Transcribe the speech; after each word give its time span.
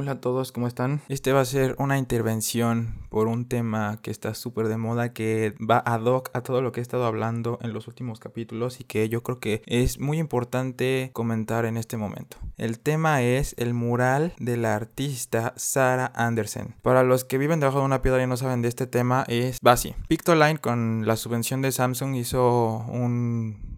Hola 0.00 0.12
a 0.12 0.20
todos, 0.22 0.50
¿cómo 0.50 0.66
están? 0.66 1.02
Este 1.10 1.34
va 1.34 1.42
a 1.42 1.44
ser 1.44 1.76
una 1.78 1.98
intervención 1.98 2.94
por 3.10 3.28
un 3.28 3.46
tema 3.46 3.98
que 4.00 4.10
está 4.10 4.32
súper 4.32 4.68
de 4.68 4.78
moda, 4.78 5.12
que 5.12 5.54
va 5.60 5.76
ad 5.84 6.06
hoc 6.06 6.30
a 6.32 6.40
todo 6.40 6.62
lo 6.62 6.72
que 6.72 6.80
he 6.80 6.82
estado 6.82 7.04
hablando 7.04 7.58
en 7.60 7.74
los 7.74 7.86
últimos 7.86 8.18
capítulos 8.18 8.80
y 8.80 8.84
que 8.84 9.10
yo 9.10 9.22
creo 9.22 9.40
que 9.40 9.62
es 9.66 10.00
muy 10.00 10.16
importante 10.16 11.10
comentar 11.12 11.66
en 11.66 11.76
este 11.76 11.98
momento. 11.98 12.38
El 12.56 12.78
tema 12.78 13.20
es 13.20 13.54
el 13.58 13.74
mural 13.74 14.32
de 14.38 14.56
la 14.56 14.74
artista 14.74 15.52
Sarah 15.56 16.10
Anderson. 16.14 16.76
Para 16.80 17.02
los 17.02 17.24
que 17.24 17.36
viven 17.36 17.60
debajo 17.60 17.80
de 17.80 17.84
una 17.84 18.00
piedra 18.00 18.22
y 18.22 18.26
no 18.26 18.38
saben 18.38 18.62
de 18.62 18.68
este 18.68 18.86
tema, 18.86 19.26
es 19.28 19.58
Basi. 19.60 19.94
Pictoline 20.08 20.56
con 20.56 21.06
la 21.06 21.16
subvención 21.16 21.60
de 21.60 21.72
Samsung 21.72 22.14
hizo 22.14 22.86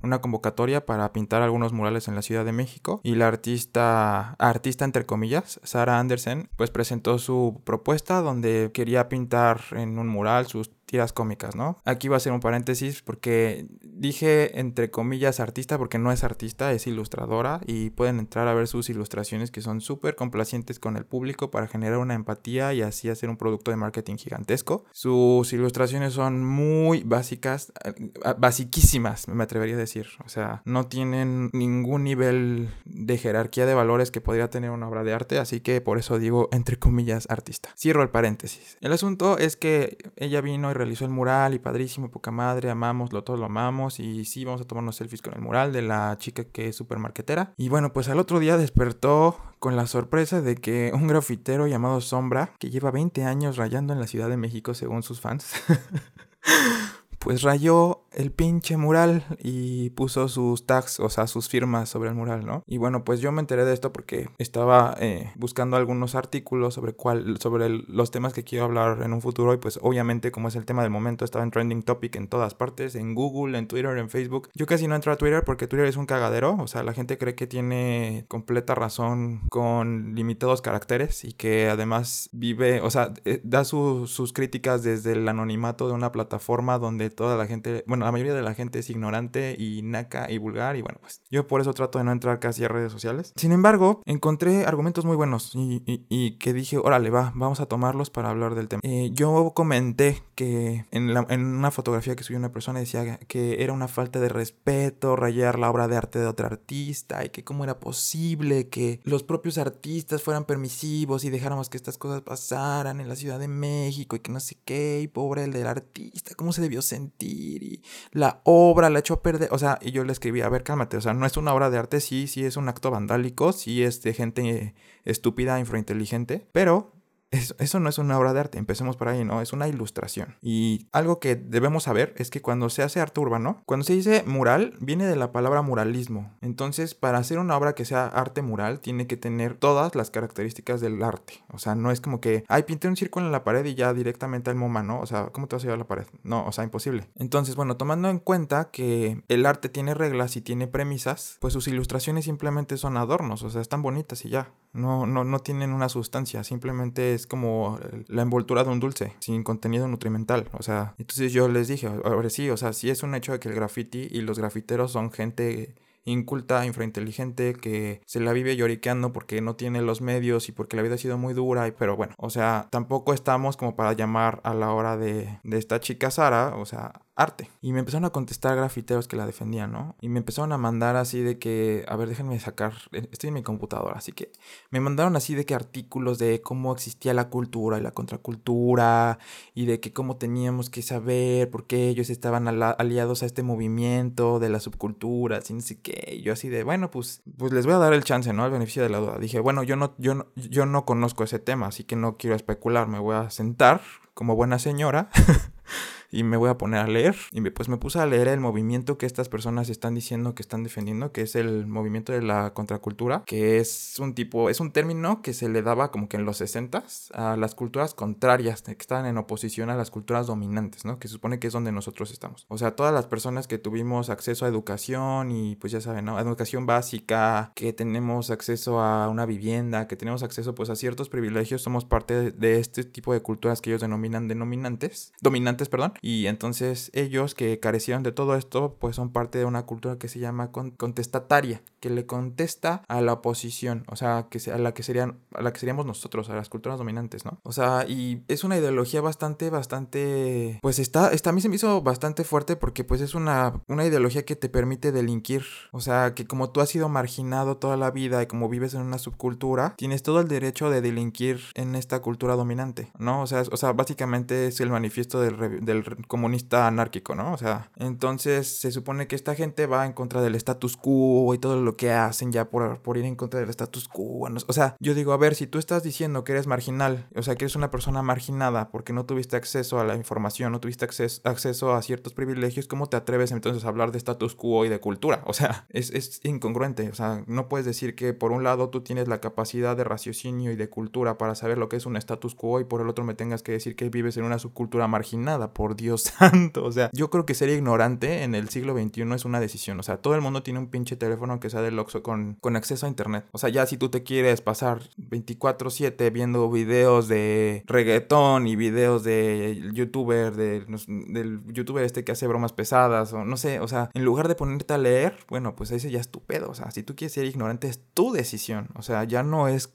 una 0.02 0.20
convocatoria 0.20 0.86
para 0.86 1.12
pintar 1.12 1.42
algunos 1.42 1.72
murales 1.72 2.08
en 2.08 2.14
la 2.14 2.22
Ciudad 2.22 2.44
de 2.44 2.52
México. 2.52 3.00
Y 3.02 3.14
la 3.14 3.28
artista, 3.28 4.34
artista 4.38 4.84
entre 4.84 5.06
comillas, 5.06 5.60
Sarah 5.62 5.98
Anderson, 5.98 6.48
pues 6.56 6.70
presentó 6.70 7.18
su 7.18 7.60
propuesta 7.64 8.20
donde 8.20 8.70
quería 8.72 9.08
pintar 9.08 9.60
en 9.72 9.98
un 9.98 10.08
mural 10.08 10.46
sus 10.46 10.70
tiras 10.92 11.14
cómicas, 11.14 11.56
¿no? 11.56 11.78
Aquí 11.86 12.08
va 12.08 12.18
a 12.18 12.20
ser 12.20 12.34
un 12.34 12.40
paréntesis 12.40 13.00
porque 13.00 13.66
dije 13.80 14.60
entre 14.60 14.90
comillas 14.90 15.40
artista 15.40 15.78
porque 15.78 15.98
no 15.98 16.12
es 16.12 16.22
artista, 16.22 16.70
es 16.72 16.86
ilustradora 16.86 17.62
y 17.66 17.88
pueden 17.88 18.18
entrar 18.18 18.46
a 18.46 18.52
ver 18.52 18.68
sus 18.68 18.90
ilustraciones 18.90 19.50
que 19.50 19.62
son 19.62 19.80
súper 19.80 20.16
complacientes 20.16 20.78
con 20.78 20.98
el 20.98 21.06
público 21.06 21.50
para 21.50 21.66
generar 21.66 21.96
una 21.96 22.12
empatía 22.12 22.74
y 22.74 22.82
así 22.82 23.08
hacer 23.08 23.30
un 23.30 23.38
producto 23.38 23.70
de 23.70 23.78
marketing 23.78 24.16
gigantesco. 24.16 24.84
Sus 24.92 25.50
ilustraciones 25.54 26.12
son 26.12 26.44
muy 26.44 27.04
básicas, 27.04 27.72
eh, 27.84 28.12
basiquísimas, 28.36 29.28
me 29.28 29.44
atrevería 29.44 29.76
a 29.76 29.78
decir. 29.78 30.08
O 30.26 30.28
sea, 30.28 30.60
no 30.66 30.88
tienen 30.88 31.48
ningún 31.54 32.04
nivel 32.04 32.68
de 32.84 33.16
jerarquía 33.16 33.64
de 33.64 33.72
valores 33.72 34.10
que 34.10 34.20
podría 34.20 34.50
tener 34.50 34.68
una 34.68 34.88
obra 34.88 35.04
de 35.04 35.14
arte, 35.14 35.38
así 35.38 35.60
que 35.60 35.80
por 35.80 35.96
eso 35.96 36.18
digo 36.18 36.50
entre 36.52 36.78
comillas 36.78 37.30
artista. 37.30 37.70
Cierro 37.78 38.02
el 38.02 38.10
paréntesis. 38.10 38.76
El 38.82 38.92
asunto 38.92 39.38
es 39.38 39.56
que 39.56 39.96
ella 40.16 40.42
vino 40.42 40.70
y 40.70 40.81
realizó 40.82 41.04
el 41.04 41.10
mural 41.10 41.54
y 41.54 41.58
padrísimo, 41.58 42.10
poca 42.10 42.30
madre, 42.30 42.70
amámoslo, 42.70 43.22
todos 43.22 43.38
lo 43.38 43.46
amamos 43.46 44.00
y 44.00 44.24
sí, 44.24 44.44
vamos 44.44 44.60
a 44.60 44.64
tomarnos 44.64 44.96
selfies 44.96 45.22
con 45.22 45.34
el 45.34 45.40
mural 45.40 45.72
de 45.72 45.82
la 45.82 46.16
chica 46.18 46.44
que 46.44 46.68
es 46.68 46.76
súper 46.76 46.98
marquetera. 46.98 47.54
Y 47.56 47.68
bueno, 47.68 47.92
pues 47.92 48.08
al 48.08 48.18
otro 48.18 48.40
día 48.40 48.56
despertó 48.56 49.36
con 49.58 49.76
la 49.76 49.86
sorpresa 49.86 50.40
de 50.40 50.56
que 50.56 50.90
un 50.92 51.06
grafitero 51.06 51.66
llamado 51.66 52.00
Sombra, 52.00 52.52
que 52.58 52.70
lleva 52.70 52.90
20 52.90 53.24
años 53.24 53.56
rayando 53.56 53.92
en 53.92 54.00
la 54.00 54.08
Ciudad 54.08 54.28
de 54.28 54.36
México 54.36 54.74
según 54.74 55.02
sus 55.02 55.20
fans, 55.20 55.52
pues 57.20 57.42
rayó 57.42 58.02
el 58.14 58.32
pinche 58.32 58.76
mural 58.76 59.24
y 59.38 59.90
puso 59.90 60.28
sus 60.28 60.66
tags, 60.66 61.00
o 61.00 61.08
sea, 61.08 61.26
sus 61.26 61.48
firmas 61.48 61.88
sobre 61.88 62.10
el 62.10 62.14
mural, 62.14 62.44
¿no? 62.44 62.62
Y 62.66 62.78
bueno, 62.78 63.04
pues 63.04 63.20
yo 63.20 63.32
me 63.32 63.40
enteré 63.40 63.64
de 63.64 63.72
esto 63.72 63.92
porque 63.92 64.28
estaba 64.38 64.94
eh, 65.00 65.32
buscando 65.36 65.76
algunos 65.76 66.14
artículos 66.14 66.74
sobre 66.74 66.92
cuál, 66.92 67.38
sobre 67.38 67.68
los 67.68 68.10
temas 68.10 68.32
que 68.32 68.44
quiero 68.44 68.64
hablar 68.64 69.02
en 69.02 69.12
un 69.12 69.20
futuro 69.20 69.54
y 69.54 69.58
pues 69.58 69.78
obviamente 69.82 70.30
como 70.32 70.48
es 70.48 70.56
el 70.56 70.64
tema 70.64 70.82
del 70.82 70.90
momento 70.90 71.24
estaba 71.24 71.44
en 71.44 71.50
trending 71.50 71.82
topic 71.82 72.16
en 72.16 72.28
todas 72.28 72.54
partes, 72.54 72.94
en 72.94 73.14
Google, 73.14 73.58
en 73.58 73.68
Twitter, 73.68 73.96
en 73.98 74.10
Facebook. 74.10 74.48
Yo 74.54 74.66
casi 74.66 74.86
no 74.88 74.94
entro 74.94 75.12
a 75.12 75.16
Twitter 75.16 75.44
porque 75.44 75.66
Twitter 75.66 75.86
es 75.86 75.96
un 75.96 76.06
cagadero, 76.06 76.56
o 76.58 76.66
sea, 76.66 76.82
la 76.82 76.92
gente 76.92 77.18
cree 77.18 77.34
que 77.34 77.46
tiene 77.46 78.24
completa 78.28 78.74
razón 78.74 79.42
con 79.48 80.14
limitados 80.14 80.62
caracteres 80.62 81.24
y 81.24 81.32
que 81.32 81.68
además 81.68 82.28
vive, 82.32 82.80
o 82.80 82.90
sea, 82.90 83.12
eh, 83.24 83.40
da 83.44 83.64
sus 83.64 84.32
críticas 84.32 84.82
desde 84.82 85.12
el 85.12 85.28
anonimato 85.28 85.88
de 85.88 85.94
una 85.94 86.12
plataforma 86.12 86.78
donde 86.78 87.10
toda 87.10 87.36
la 87.36 87.46
gente, 87.46 87.84
bueno, 87.86 88.01
la 88.04 88.12
mayoría 88.12 88.34
de 88.34 88.42
la 88.42 88.54
gente 88.54 88.78
es 88.78 88.90
ignorante 88.90 89.56
y 89.58 89.82
naca 89.82 90.30
y 90.30 90.38
vulgar 90.38 90.76
y 90.76 90.82
bueno, 90.82 90.98
pues 91.00 91.22
yo 91.30 91.46
por 91.46 91.60
eso 91.60 91.72
trato 91.74 91.98
de 91.98 92.04
no 92.04 92.12
entrar 92.12 92.38
casi 92.38 92.64
a 92.64 92.68
redes 92.68 92.92
sociales. 92.92 93.32
Sin 93.36 93.52
embargo, 93.52 94.02
encontré 94.06 94.64
argumentos 94.66 95.04
muy 95.04 95.16
buenos 95.16 95.52
y, 95.54 96.38
que 96.38 96.52
dije, 96.52 96.78
órale, 96.78 97.10
va, 97.10 97.32
vamos 97.34 97.60
a 97.60 97.66
tomarlos 97.66 98.10
para 98.10 98.30
hablar 98.30 98.54
del 98.54 98.68
tema. 98.68 98.80
Eh, 98.84 99.10
yo 99.12 99.52
comenté 99.54 100.22
que 100.34 100.86
en, 100.90 101.10
en 101.10 101.44
una 101.44 101.70
fotografía 101.70 102.16
que 102.16 102.24
subió 102.24 102.38
una 102.38 102.52
persona 102.52 102.80
decía 102.80 103.18
que 103.18 103.62
era 103.62 103.72
una 103.72 103.88
falta 103.88 104.20
de 104.20 104.28
respeto 104.28 105.16
rayar 105.16 105.58
la 105.58 105.70
obra 105.70 105.88
de 105.88 105.96
arte 105.96 106.18
de 106.18 106.26
otro 106.26 106.46
artista 106.46 107.24
y 107.24 107.30
que 107.30 107.44
cómo 107.44 107.64
era 107.64 107.78
posible 107.80 108.68
que 108.68 109.00
los 109.04 109.22
propios 109.22 109.58
artistas 109.58 110.22
fueran 110.22 110.44
permisivos 110.44 111.24
y 111.24 111.30
dejáramos 111.30 111.68
que 111.68 111.76
estas 111.76 111.98
cosas 111.98 112.22
pasaran 112.22 113.00
en 113.00 113.08
la 113.08 113.16
Ciudad 113.16 113.38
de 113.38 113.48
México 113.48 114.16
y 114.16 114.20
que 114.20 114.32
no 114.32 114.40
sé 114.40 114.56
qué, 114.64 115.00
y 115.02 115.08
pobre 115.08 115.44
el 115.44 115.52
del 115.52 115.66
artista, 115.66 116.34
cómo 116.34 116.52
se 116.52 116.62
debió 116.62 116.82
sentir 116.82 117.62
y 117.62 117.82
la 118.12 118.40
obra 118.44 118.90
la 118.90 119.00
echó 119.00 119.14
a 119.14 119.22
perder. 119.22 119.48
O 119.52 119.58
sea, 119.58 119.78
y 119.80 119.90
yo 119.90 120.04
le 120.04 120.12
escribí, 120.12 120.40
a 120.40 120.48
ver, 120.48 120.62
cálmate. 120.62 120.96
O 120.96 121.00
sea, 121.00 121.14
no 121.14 121.26
es 121.26 121.36
una 121.36 121.54
obra 121.54 121.70
de 121.70 121.78
arte, 121.78 122.00
sí, 122.00 122.26
sí 122.26 122.44
es 122.44 122.56
un 122.56 122.68
acto 122.68 122.90
vandálico, 122.90 123.52
sí 123.52 123.82
es 123.82 124.02
de 124.02 124.14
gente 124.14 124.74
estúpida, 125.04 125.58
infrainteligente, 125.58 126.46
pero 126.52 126.91
eso, 127.32 127.80
no 127.80 127.88
es 127.88 127.98
una 127.98 128.18
obra 128.18 128.34
de 128.34 128.40
arte, 128.40 128.58
empecemos 128.58 128.96
por 128.96 129.08
ahí, 129.08 129.24
¿no? 129.24 129.40
Es 129.40 129.52
una 129.52 129.66
ilustración. 129.66 130.36
Y 130.42 130.88
algo 130.92 131.18
que 131.18 131.34
debemos 131.34 131.84
saber 131.84 132.14
es 132.18 132.30
que 132.30 132.42
cuando 132.42 132.68
se 132.68 132.82
hace 132.82 133.00
arte 133.00 133.20
urbano, 133.20 133.62
cuando 133.64 133.84
se 133.84 133.94
dice 133.94 134.22
mural, 134.26 134.74
viene 134.80 135.06
de 135.06 135.16
la 135.16 135.32
palabra 135.32 135.62
muralismo. 135.62 136.30
Entonces, 136.42 136.94
para 136.94 137.18
hacer 137.18 137.38
una 137.38 137.56
obra 137.56 137.74
que 137.74 137.86
sea 137.86 138.06
arte 138.06 138.42
mural, 138.42 138.80
tiene 138.80 139.06
que 139.06 139.16
tener 139.16 139.54
todas 139.54 139.94
las 139.94 140.10
características 140.10 140.80
del 140.80 141.02
arte. 141.02 141.42
O 141.48 141.58
sea, 141.58 141.74
no 141.74 141.90
es 141.90 142.00
como 142.00 142.20
que, 142.20 142.44
ay, 142.48 142.64
pinté 142.64 142.88
un 142.88 142.96
círculo 142.96 143.26
en 143.26 143.32
la 143.32 143.44
pared 143.44 143.64
y 143.64 143.74
ya 143.74 143.94
directamente 143.94 144.50
al 144.50 144.56
MoMA, 144.56 144.82
¿no? 144.82 145.00
O 145.00 145.06
sea, 145.06 145.28
¿cómo 145.32 145.48
te 145.48 145.56
vas 145.56 145.62
a 145.62 145.66
llevar 145.66 145.76
a 145.76 145.84
la 145.84 145.88
pared? 145.88 146.06
No, 146.22 146.46
o 146.46 146.52
sea, 146.52 146.64
imposible. 146.64 147.08
Entonces, 147.16 147.56
bueno, 147.56 147.76
tomando 147.76 148.10
en 148.10 148.18
cuenta 148.18 148.70
que 148.70 149.22
el 149.28 149.46
arte 149.46 149.70
tiene 149.70 149.94
reglas 149.94 150.36
y 150.36 150.42
tiene 150.42 150.66
premisas, 150.66 151.38
pues 151.40 151.54
sus 151.54 151.66
ilustraciones 151.66 152.26
simplemente 152.26 152.76
son 152.76 152.96
adornos, 152.96 153.42
o 153.42 153.50
sea, 153.50 153.62
están 153.62 153.82
bonitas 153.82 154.24
y 154.24 154.28
ya. 154.28 154.52
No, 154.72 155.06
no, 155.06 155.24
no 155.24 155.38
tienen 155.40 155.72
una 155.72 155.88
sustancia, 155.88 156.44
simplemente 156.44 157.14
es 157.14 157.21
como 157.26 157.78
la 158.08 158.22
envoltura 158.22 158.64
de 158.64 158.70
un 158.70 158.80
dulce, 158.80 159.14
sin 159.20 159.42
contenido 159.42 159.88
nutrimental. 159.88 160.48
O 160.52 160.62
sea, 160.62 160.94
entonces 160.98 161.32
yo 161.32 161.48
les 161.48 161.68
dije, 161.68 161.86
ahora 161.86 162.30
sí, 162.30 162.50
o 162.50 162.56
sea, 162.56 162.72
sí 162.72 162.90
es 162.90 163.02
un 163.02 163.14
hecho 163.14 163.32
de 163.32 163.40
que 163.40 163.48
el 163.48 163.54
graffiti 163.54 164.08
y 164.10 164.20
los 164.22 164.38
grafiteros 164.38 164.92
son 164.92 165.10
gente 165.12 165.74
inculta, 166.04 166.66
infrainteligente, 166.66 167.54
que 167.54 168.00
se 168.06 168.20
la 168.20 168.32
vive 168.32 168.56
lloriqueando 168.56 169.12
porque 169.12 169.40
no 169.40 169.56
tiene 169.56 169.82
los 169.82 170.00
medios 170.00 170.48
y 170.48 170.52
porque 170.52 170.76
la 170.76 170.82
vida 170.82 170.96
ha 170.96 170.98
sido 170.98 171.18
muy 171.18 171.34
dura, 171.34 171.72
pero 171.78 171.96
bueno, 171.96 172.14
o 172.18 172.30
sea, 172.30 172.68
tampoco 172.70 173.14
estamos 173.14 173.56
como 173.56 173.76
para 173.76 173.92
llamar 173.92 174.40
a 174.44 174.54
la 174.54 174.72
hora 174.72 174.96
de, 174.96 175.38
de 175.44 175.58
esta 175.58 175.80
chica 175.80 176.10
Sara, 176.10 176.56
o 176.56 176.66
sea, 176.66 177.02
arte. 177.14 177.50
Y 177.60 177.72
me 177.72 177.80
empezaron 177.80 178.06
a 178.06 178.10
contestar 178.10 178.56
grafiteros 178.56 179.06
que 179.06 179.16
la 179.16 179.26
defendían, 179.26 179.70
¿no? 179.70 179.96
Y 180.00 180.08
me 180.08 180.18
empezaron 180.18 180.52
a 180.52 180.58
mandar 180.58 180.96
así 180.96 181.20
de 181.20 181.38
que, 181.38 181.84
a 181.88 181.96
ver, 181.96 182.08
déjenme 182.08 182.38
sacar, 182.40 182.72
estoy 182.92 183.28
en 183.28 183.34
mi 183.34 183.42
computadora, 183.42 183.96
así 183.98 184.12
que 184.12 184.32
me 184.70 184.80
mandaron 184.80 185.14
así 185.16 185.34
de 185.34 185.44
que 185.44 185.54
artículos 185.54 186.18
de 186.18 186.40
cómo 186.40 186.72
existía 186.72 187.12
la 187.12 187.28
cultura 187.28 187.78
y 187.78 187.82
la 187.82 187.90
contracultura 187.90 189.18
y 189.54 189.66
de 189.66 189.80
que 189.80 189.92
cómo 189.92 190.16
teníamos 190.16 190.70
que 190.70 190.82
saber 190.82 191.50
por 191.50 191.66
qué 191.66 191.88
ellos 191.88 192.08
estaban 192.08 192.48
aliados 192.48 193.22
a 193.22 193.26
este 193.26 193.42
movimiento 193.42 194.38
de 194.38 194.48
la 194.48 194.60
subcultura, 194.60 195.38
así 195.38 195.52
no 195.52 195.60
sé 195.60 195.80
qué. 195.80 196.14
Y 196.16 196.22
yo 196.22 196.32
así 196.32 196.48
de, 196.48 196.64
bueno, 196.64 196.90
pues, 196.90 197.22
pues 197.36 197.52
les 197.52 197.66
voy 197.66 197.74
a 197.74 197.78
dar 197.78 197.92
el 197.92 198.04
chance, 198.04 198.32
¿no? 198.32 198.44
Al 198.44 198.50
beneficio 198.50 198.82
de 198.82 198.88
la 198.88 198.98
duda. 198.98 199.18
Dije, 199.18 199.38
bueno, 199.40 199.62
yo 199.62 199.76
no, 199.76 199.94
yo 199.98 200.14
no, 200.14 200.26
yo 200.34 200.64
no 200.64 200.86
conozco 200.86 201.24
ese 201.24 201.38
tema, 201.38 201.66
así 201.66 201.84
que 201.84 201.96
no 201.96 202.16
quiero 202.16 202.36
especular, 202.36 202.88
me 202.88 202.98
voy 202.98 203.16
a 203.16 203.28
sentar 203.30 203.82
como 204.14 204.34
buena 204.34 204.58
señora. 204.58 205.10
y 206.12 206.22
me 206.22 206.36
voy 206.36 206.50
a 206.50 206.58
poner 206.58 206.80
a 206.80 206.86
leer. 206.86 207.16
Y 207.32 207.40
pues 207.50 207.68
me 207.68 207.78
puse 207.78 207.98
a 207.98 208.06
leer 208.06 208.28
el 208.28 208.38
movimiento 208.38 208.98
que 208.98 209.06
estas 209.06 209.28
personas 209.28 209.68
están 209.70 209.94
diciendo 209.94 210.34
que 210.34 210.42
están 210.42 210.62
defendiendo, 210.62 211.10
que 211.10 211.22
es 211.22 211.34
el 211.34 211.66
movimiento 211.66 212.12
de 212.12 212.22
la 212.22 212.52
contracultura, 212.54 213.24
que 213.26 213.58
es 213.58 213.98
un 213.98 214.14
tipo, 214.14 214.50
es 214.50 214.60
un 214.60 214.70
término 214.70 215.22
que 215.22 215.32
se 215.32 215.48
le 215.48 215.62
daba 215.62 215.90
como 215.90 216.08
que 216.08 216.18
en 216.18 216.24
los 216.24 216.36
60 216.36 216.84
a 217.14 217.36
las 217.36 217.54
culturas 217.54 217.94
contrarias, 217.94 218.62
que 218.62 218.72
estaban 218.72 219.06
en 219.06 219.16
oposición 219.18 219.70
a 219.70 219.76
las 219.76 219.90
culturas 219.90 220.26
dominantes, 220.26 220.84
¿no? 220.84 220.98
Que 220.98 221.08
se 221.08 221.14
supone 221.14 221.38
que 221.38 221.46
es 221.46 221.52
donde 221.52 221.72
nosotros 221.72 222.10
estamos. 222.10 222.46
O 222.48 222.58
sea, 222.58 222.76
todas 222.76 222.92
las 222.92 223.06
personas 223.06 223.48
que 223.48 223.58
tuvimos 223.58 224.10
acceso 224.10 224.44
a 224.44 224.48
educación 224.48 225.30
y 225.30 225.56
pues 225.56 225.72
ya 225.72 225.80
saben, 225.80 226.04
¿no? 226.04 226.20
Educación 226.20 226.66
básica, 226.66 227.52
que 227.54 227.72
tenemos 227.72 228.30
acceso 228.30 228.80
a 228.80 229.08
una 229.08 229.24
vivienda, 229.24 229.88
que 229.88 229.96
tenemos 229.96 230.22
acceso 230.22 230.54
pues 230.54 230.68
a 230.68 230.76
ciertos 230.76 231.08
privilegios, 231.08 231.62
somos 231.62 231.84
parte 231.84 232.30
de 232.32 232.60
este 232.60 232.84
tipo 232.84 233.12
de 233.12 233.22
culturas 233.22 233.60
que 233.60 233.70
ellos 233.70 233.80
denominan 233.80 234.28
denominantes, 234.28 235.12
dominantes, 235.20 235.68
perdón, 235.68 235.94
y 236.02 236.26
entonces 236.26 236.90
ellos 236.94 237.34
que 237.36 237.60
carecieron 237.60 238.02
de 238.02 238.10
todo 238.10 238.34
esto, 238.34 238.76
pues 238.80 238.96
son 238.96 239.12
parte 239.12 239.38
de 239.38 239.44
una 239.44 239.64
cultura 239.64 239.98
que 239.98 240.08
se 240.08 240.18
llama 240.18 240.50
contestataria, 240.50 241.62
que 241.78 241.90
le 241.90 242.06
contesta 242.06 242.82
a 242.88 243.00
la 243.00 243.14
oposición, 243.14 243.84
o 243.88 243.94
sea, 243.94 244.26
que 244.28 244.40
a 244.50 244.58
la 244.58 244.74
que 244.74 244.82
serían, 244.82 245.20
a 245.32 245.42
la 245.42 245.52
que 245.52 245.60
seríamos 245.60 245.86
nosotros, 245.86 246.28
a 246.28 246.34
las 246.34 246.48
culturas 246.48 246.78
dominantes, 246.78 247.24
¿no? 247.24 247.38
O 247.44 247.52
sea, 247.52 247.86
y 247.88 248.24
es 248.26 248.42
una 248.42 248.58
ideología 248.58 249.00
bastante, 249.00 249.48
bastante, 249.48 250.58
pues 250.60 250.80
está, 250.80 251.12
está 251.12 251.30
a 251.30 251.32
mí 251.32 251.40
se 251.40 251.48
me 251.48 251.54
hizo 251.54 251.82
bastante 251.82 252.24
fuerte 252.24 252.56
porque 252.56 252.82
pues 252.82 253.00
es 253.00 253.14
una, 253.14 253.62
una 253.68 253.86
ideología 253.86 254.24
que 254.24 254.34
te 254.34 254.48
permite 254.48 254.90
delinquir, 254.90 255.44
o 255.70 255.80
sea, 255.80 256.14
que 256.14 256.26
como 256.26 256.50
tú 256.50 256.60
has 256.60 256.68
sido 256.68 256.88
marginado 256.88 257.58
toda 257.58 257.76
la 257.76 257.92
vida 257.92 258.20
y 258.22 258.26
como 258.26 258.48
vives 258.48 258.74
en 258.74 258.82
una 258.82 258.98
subcultura, 258.98 259.74
tienes 259.76 260.02
todo 260.02 260.20
el 260.20 260.26
derecho 260.26 260.68
de 260.68 260.80
delinquir 260.80 261.40
en 261.54 261.76
esta 261.76 262.02
cultura 262.02 262.34
dominante, 262.34 262.90
¿no? 262.98 263.22
O 263.22 263.26
sea, 263.28 263.44
o 263.52 263.56
sea 263.56 263.72
básicamente 263.72 264.48
es 264.48 264.60
el 264.60 264.70
manifiesto 264.70 265.20
del, 265.20 265.64
del 265.64 265.84
comunista 266.08 266.66
anárquico, 266.66 267.14
¿no? 267.14 267.32
O 267.32 267.38
sea, 267.38 267.70
entonces 267.76 268.46
se 268.60 268.72
supone 268.72 269.06
que 269.06 269.16
esta 269.16 269.34
gente 269.34 269.66
va 269.66 269.86
en 269.86 269.92
contra 269.92 270.20
del 270.20 270.34
status 270.34 270.76
quo 270.76 271.34
y 271.34 271.38
todo 271.38 271.60
lo 271.60 271.76
que 271.76 271.92
hacen 271.92 272.32
ya 272.32 272.50
por, 272.50 272.80
por 272.80 272.96
ir 272.96 273.04
en 273.04 273.16
contra 273.16 273.40
del 273.40 273.50
status 273.50 273.88
quo. 273.88 274.28
O 274.46 274.52
sea, 274.52 274.76
yo 274.80 274.94
digo, 274.94 275.12
a 275.12 275.16
ver, 275.16 275.34
si 275.34 275.46
tú 275.46 275.58
estás 275.58 275.82
diciendo 275.82 276.24
que 276.24 276.32
eres 276.32 276.46
marginal, 276.46 277.08
o 277.14 277.22
sea, 277.22 277.34
que 277.34 277.44
eres 277.44 277.56
una 277.56 277.70
persona 277.70 278.02
marginada 278.02 278.70
porque 278.70 278.92
no 278.92 279.06
tuviste 279.06 279.36
acceso 279.36 279.80
a 279.80 279.84
la 279.84 279.96
información, 279.96 280.52
no 280.52 280.60
tuviste 280.60 280.84
acceso, 280.84 281.74
a 281.74 281.82
ciertos 281.82 282.14
privilegios, 282.14 282.66
¿cómo 282.66 282.88
te 282.88 282.96
atreves 282.96 283.32
entonces 283.32 283.64
a 283.64 283.68
hablar 283.68 283.92
de 283.92 283.98
status 283.98 284.34
quo 284.34 284.64
y 284.64 284.68
de 284.68 284.80
cultura? 284.80 285.22
O 285.26 285.32
sea, 285.32 285.66
es, 285.70 285.90
es 285.90 286.20
incongruente. 286.24 286.88
O 286.90 286.94
sea, 286.94 287.24
no 287.26 287.48
puedes 287.48 287.66
decir 287.66 287.94
que 287.94 288.12
por 288.14 288.32
un 288.32 288.44
lado 288.44 288.68
tú 288.68 288.82
tienes 288.82 289.08
la 289.08 289.20
capacidad 289.20 289.76
de 289.76 289.84
raciocinio 289.84 290.52
y 290.52 290.56
de 290.56 290.68
cultura 290.68 291.18
para 291.18 291.34
saber 291.34 291.58
lo 291.58 291.68
que 291.68 291.76
es 291.76 291.86
un 291.86 291.96
status 291.96 292.34
quo 292.34 292.60
y 292.60 292.64
por 292.64 292.80
el 292.80 292.88
otro 292.88 293.04
me 293.04 293.14
tengas 293.14 293.42
que 293.42 293.52
decir 293.52 293.76
que 293.76 293.88
vives 293.88 294.16
en 294.16 294.24
una 294.24 294.38
subcultura 294.38 294.86
marginada, 294.88 295.52
por 295.52 295.76
Dios 295.82 296.02
santo. 296.18 296.64
O 296.64 296.72
sea, 296.72 296.90
yo 296.92 297.10
creo 297.10 297.26
que 297.26 297.34
ser 297.34 297.50
ignorante 297.50 298.22
en 298.22 298.34
el 298.34 298.48
siglo 298.48 298.74
XXI 298.74 299.02
es 299.14 299.24
una 299.24 299.40
decisión. 299.40 299.78
O 299.80 299.82
sea, 299.82 299.98
todo 299.98 300.14
el 300.14 300.20
mundo 300.20 300.42
tiene 300.42 300.58
un 300.58 300.68
pinche 300.68 300.96
teléfono 300.96 301.40
que 301.40 301.50
sea 301.50 301.60
del 301.60 301.78
Oxxo 301.78 302.02
con, 302.02 302.36
con 302.40 302.56
acceso 302.56 302.86
a 302.86 302.88
internet. 302.88 303.26
O 303.32 303.38
sea, 303.38 303.50
ya 303.50 303.66
si 303.66 303.76
tú 303.76 303.90
te 303.90 304.02
quieres 304.02 304.40
pasar 304.40 304.88
24/7 304.96 306.10
viendo 306.10 306.50
videos 306.50 307.08
de 307.08 307.64
reggaetón 307.66 308.46
y 308.46 308.56
videos 308.56 309.04
de 309.04 309.70
youtuber, 309.74 310.34
de, 310.34 310.64
del 310.86 311.42
youtuber 311.52 311.84
este 311.84 312.04
que 312.04 312.12
hace 312.12 312.26
bromas 312.26 312.52
pesadas 312.52 313.12
o 313.12 313.24
no 313.24 313.36
sé, 313.36 313.60
o 313.60 313.68
sea, 313.68 313.90
en 313.94 314.04
lugar 314.04 314.28
de 314.28 314.34
ponerte 314.34 314.74
a 314.74 314.78
leer, 314.78 315.16
bueno, 315.28 315.54
pues 315.56 315.70
ese 315.72 315.90
ya 315.90 316.00
es 316.00 316.10
tu 316.10 316.22
pedo. 316.22 316.50
O 316.50 316.54
sea, 316.54 316.70
si 316.70 316.82
tú 316.82 316.94
quieres 316.94 317.12
ser 317.12 317.24
ignorante 317.24 317.68
es 317.68 317.80
tu 317.92 318.12
decisión. 318.12 318.68
O 318.74 318.82
sea, 318.82 319.04
ya 319.04 319.22
no 319.22 319.48
es 319.48 319.74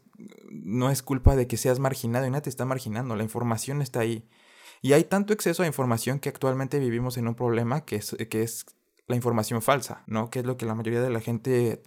no 0.52 0.90
es 0.90 1.04
culpa 1.04 1.36
de 1.36 1.48
que 1.48 1.58
seas 1.58 1.80
marginado 1.80 2.26
y 2.26 2.30
nadie 2.30 2.44
te 2.44 2.50
está 2.50 2.66
marginando, 2.66 3.16
la 3.16 3.24
información 3.24 3.82
está 3.82 4.00
ahí. 4.00 4.28
Y 4.82 4.94
hay 4.94 5.04
tanto 5.04 5.34
exceso 5.34 5.64
de 5.64 5.68
información 5.68 6.20
que 6.20 6.30
actualmente 6.30 6.80
vivimos 6.80 7.18
en 7.18 7.28
un 7.28 7.36
problema 7.36 7.82
que 7.86 7.98
es, 7.98 8.16
que 8.30 8.44
es 8.44 8.66
la 9.08 9.16
información 9.16 9.62
falsa, 9.62 10.04
¿no? 10.06 10.30
Que 10.30 10.40
es 10.40 10.46
lo 10.46 10.58
que 10.58 10.66
la 10.66 10.76
mayoría 10.76 11.02
de 11.02 11.10
la 11.10 11.22
gente 11.22 11.82